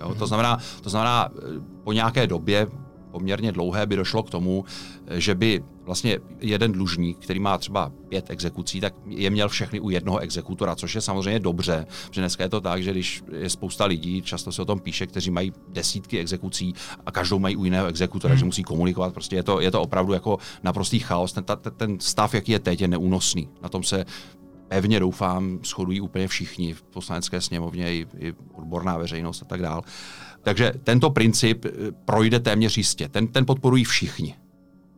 Jo, 0.00 0.08
to, 0.08 0.14
mhm. 0.14 0.26
znamená, 0.26 0.58
to 0.80 0.90
znamená, 0.90 1.28
eh, 1.28 1.60
po 1.84 1.92
nějaké 1.92 2.26
době, 2.26 2.66
poměrně 3.10 3.52
dlouhé 3.52 3.86
by 3.86 3.96
došlo 3.96 4.22
k 4.22 4.30
tomu, 4.30 4.64
že 5.10 5.34
by 5.34 5.62
vlastně 5.84 6.18
jeden 6.40 6.72
dlužník, 6.72 7.18
který 7.18 7.40
má 7.40 7.58
třeba 7.58 7.92
pět 8.08 8.30
exekucí, 8.30 8.80
tak 8.80 8.94
je 9.06 9.30
měl 9.30 9.48
všechny 9.48 9.80
u 9.80 9.90
jednoho 9.90 10.18
exekutora, 10.18 10.74
což 10.74 10.94
je 10.94 11.00
samozřejmě 11.00 11.40
dobře, 11.40 11.86
protože 12.06 12.20
dneska 12.20 12.44
je 12.44 12.48
to 12.48 12.60
tak, 12.60 12.82
že 12.82 12.90
když 12.90 13.22
je 13.38 13.50
spousta 13.50 13.84
lidí, 13.84 14.22
často 14.22 14.52
se 14.52 14.62
o 14.62 14.64
tom 14.64 14.80
píše, 14.80 15.06
kteří 15.06 15.30
mají 15.30 15.52
desítky 15.68 16.18
exekucí 16.18 16.74
a 17.06 17.12
každou 17.12 17.38
mají 17.38 17.56
u 17.56 17.64
jiného 17.64 17.86
exekutora, 17.86 18.32
hmm. 18.32 18.38
že 18.38 18.44
musí 18.44 18.62
komunikovat, 18.62 19.14
prostě 19.14 19.36
je 19.36 19.42
to, 19.42 19.60
je 19.60 19.70
to 19.70 19.82
opravdu 19.82 20.12
jako 20.12 20.38
naprostý 20.62 20.98
chaos. 20.98 21.32
Ten, 21.32 21.44
ten 21.76 22.00
stav, 22.00 22.34
jaký 22.34 22.52
je 22.52 22.58
teď, 22.58 22.80
je 22.80 22.88
neúnosný. 22.88 23.48
Na 23.62 23.68
tom 23.68 23.82
se 23.82 24.04
pevně 24.70 25.00
doufám, 25.00 25.58
shodují 25.64 26.00
úplně 26.00 26.28
všichni 26.28 26.74
v 26.74 26.82
poslanecké 26.82 27.40
sněmovně 27.40 27.94
i, 27.94 28.06
i 28.18 28.34
odborná 28.52 28.98
veřejnost 28.98 29.42
a 29.42 29.44
tak 29.44 29.62
dále. 29.62 29.82
Takže 30.42 30.72
tento 30.84 31.10
princip 31.10 31.64
eh, 31.64 31.70
projde 32.04 32.40
téměř 32.40 32.76
jistě. 32.76 33.08
Ten, 33.08 33.26
ten 33.28 33.46
podporují 33.46 33.84
všichni. 33.84 34.34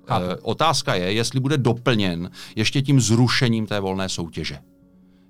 Chápu. 0.06 0.24
E, 0.24 0.36
otázka 0.36 0.94
je, 0.94 1.12
jestli 1.12 1.40
bude 1.40 1.56
doplněn 1.56 2.30
ještě 2.56 2.82
tím 2.82 3.00
zrušením 3.00 3.66
té 3.66 3.80
volné 3.80 4.08
soutěže. 4.08 4.58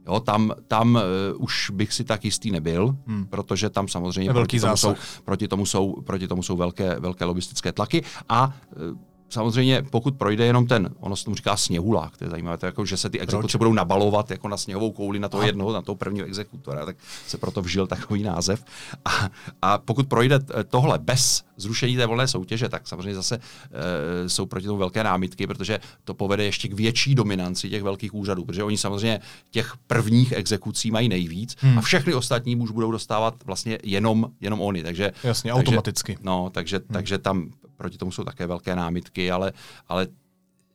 Jo, 0.06 0.20
tam, 0.20 0.52
tam 0.68 0.94
uh, 0.94 1.44
už 1.44 1.70
bych 1.70 1.92
si 1.92 2.04
tak 2.04 2.24
jistý 2.24 2.50
nebyl, 2.50 2.96
hmm. 3.06 3.26
protože 3.26 3.70
tam 3.70 3.88
samozřejmě 3.88 4.32
proti 4.32 4.60
tomu, 4.60 4.76
jsou, 4.76 4.94
proti, 5.24 5.48
tomu 5.48 5.66
jsou, 5.66 5.92
proti 5.92 6.28
tomu 6.28 6.42
jsou 6.42 6.56
velké, 6.56 7.00
velké 7.00 7.24
lobistické 7.24 7.72
tlaky 7.72 8.02
a 8.28 8.46
uh, 8.46 8.98
samozřejmě, 9.32 9.82
pokud 9.90 10.16
projde 10.16 10.44
jenom 10.44 10.66
ten, 10.66 10.94
ono 11.00 11.16
se 11.16 11.24
tomu 11.24 11.36
říká 11.36 11.56
sněhulák, 11.56 12.16
to 12.16 12.24
je 12.24 12.30
zajímavé, 12.30 12.58
to 12.58 12.66
je 12.66 12.68
jako, 12.68 12.86
že 12.86 12.96
se 12.96 13.10
ty 13.10 13.20
exekuce 13.20 13.58
budou 13.58 13.72
nabalovat 13.72 14.30
jako 14.30 14.48
na 14.48 14.56
sněhovou 14.56 14.92
kouli 14.92 15.18
na 15.18 15.28
toho 15.28 15.42
jednoho, 15.42 15.72
na 15.72 15.82
toho 15.82 15.96
prvního 15.96 16.26
exekutora, 16.26 16.86
tak 16.86 16.96
se 17.26 17.38
proto 17.38 17.62
vžil 17.62 17.86
takový 17.86 18.22
název. 18.22 18.64
A, 19.04 19.28
a 19.62 19.78
pokud 19.78 20.08
projde 20.08 20.38
tohle 20.68 20.98
bez 20.98 21.44
zrušení 21.62 21.96
té 21.96 22.06
volné 22.06 22.28
soutěže, 22.28 22.68
tak 22.68 22.88
samozřejmě 22.88 23.14
zase 23.14 23.34
e, 23.36 24.28
jsou 24.28 24.46
proti 24.46 24.66
tomu 24.66 24.78
velké 24.78 25.04
námitky, 25.04 25.46
protože 25.46 25.80
to 26.04 26.14
povede 26.14 26.44
ještě 26.44 26.68
k 26.68 26.72
větší 26.72 27.14
dominanci 27.14 27.70
těch 27.70 27.82
velkých 27.82 28.14
úřadů, 28.14 28.44
protože 28.44 28.64
oni 28.64 28.78
samozřejmě 28.78 29.20
těch 29.50 29.72
prvních 29.86 30.32
exekucí 30.32 30.90
mají 30.90 31.08
nejvíc 31.08 31.56
hmm. 31.60 31.78
a 31.78 31.80
všechny 31.80 32.14
ostatní 32.14 32.56
už 32.56 32.70
budou 32.70 32.90
dostávat 32.90 33.34
vlastně 33.44 33.78
jenom, 33.82 34.30
jenom 34.40 34.60
oni. 34.60 34.82
Takže, 34.82 35.12
Jasně, 35.24 35.52
takže, 35.52 35.60
automaticky. 35.60 36.18
No, 36.22 36.50
takže, 36.50 36.76
hmm. 36.76 36.86
takže 36.92 37.18
tam 37.18 37.50
proti 37.76 37.98
tomu 37.98 38.12
jsou 38.12 38.24
také 38.24 38.46
velké 38.46 38.76
námitky, 38.76 39.30
ale, 39.30 39.52
ale 39.88 40.06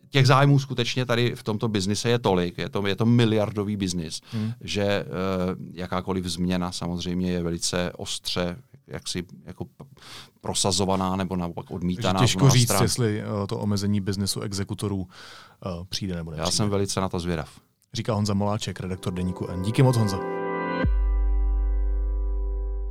těch 0.09 0.27
zájmů 0.27 0.59
skutečně 0.59 1.05
tady 1.05 1.35
v 1.35 1.43
tomto 1.43 1.67
biznise 1.67 2.09
je 2.09 2.19
tolik, 2.19 2.57
je 2.57 2.69
to, 2.69 2.87
je 2.87 2.95
to 2.95 3.05
miliardový 3.05 3.77
biznis, 3.77 4.21
hmm. 4.31 4.51
že 4.61 5.05
uh, 5.05 5.55
jakákoliv 5.73 6.25
změna 6.25 6.71
samozřejmě 6.71 7.31
je 7.31 7.43
velice 7.43 7.91
ostře 7.97 8.57
jaksi 8.87 9.23
jako 9.45 9.65
prosazovaná 10.47 11.15
nebo 11.15 11.35
naopak 11.35 11.71
odmítaná. 11.71 12.19
Takže 12.19 12.33
těžko 12.33 12.49
říct, 12.49 12.67
stran. 12.67 12.81
jestli 12.81 13.23
uh, 13.23 13.47
to 13.47 13.57
omezení 13.57 14.01
biznesu 14.01 14.41
exekutorů 14.41 14.97
uh, 14.97 15.05
přijde 15.89 16.15
nebo 16.15 16.31
nepřijde. 16.31 16.47
Já 16.47 16.51
jsem 16.51 16.69
velice 16.69 17.01
na 17.01 17.09
to 17.09 17.19
zvědav. 17.19 17.49
Říká 17.93 18.13
Honza 18.13 18.33
Moláček, 18.33 18.79
redaktor 18.79 19.13
Deníku 19.13 19.47
N. 19.47 19.61
Díky 19.61 19.83
moc, 19.83 19.97
Honza. 19.97 20.17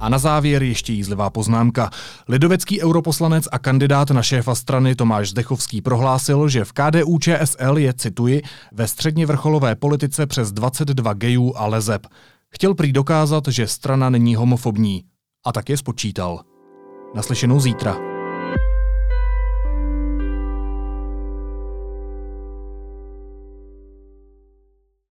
A 0.01 0.09
na 0.09 0.19
závěr 0.19 0.63
ještě 0.63 0.93
jízlivá 0.93 1.31
poznámka. 1.31 1.91
Lidovecký 2.29 2.83
europoslanec 2.83 3.49
a 3.53 3.59
kandidát 3.59 4.11
na 4.11 4.23
šéfa 4.23 4.55
strany 4.55 4.95
Tomáš 4.95 5.29
Zdechovský 5.29 5.83
prohlásil, 5.83 6.49
že 6.49 6.65
v 6.65 6.73
KDU 6.73 7.19
ČSL 7.19 7.79
je, 7.79 7.95
cituji, 7.95 8.43
ve 8.73 8.89
středně 8.89 9.27
vrcholové 9.27 9.75
politice 9.75 10.27
přes 10.27 10.53
22 10.53 11.13
gejů 11.13 11.53
a 11.57 11.67
lezeb. 11.67 12.07
Chtěl 12.51 12.75
prý 12.75 12.93
dokázat, 12.93 13.49
že 13.49 13.67
strana 13.67 14.11
není 14.11 14.35
homofobní. 14.35 15.05
A 15.47 15.53
tak 15.53 15.69
je 15.69 15.77
spočítal. 15.77 16.56
Naslyšenou 17.17 17.61
zítra. 17.61 18.16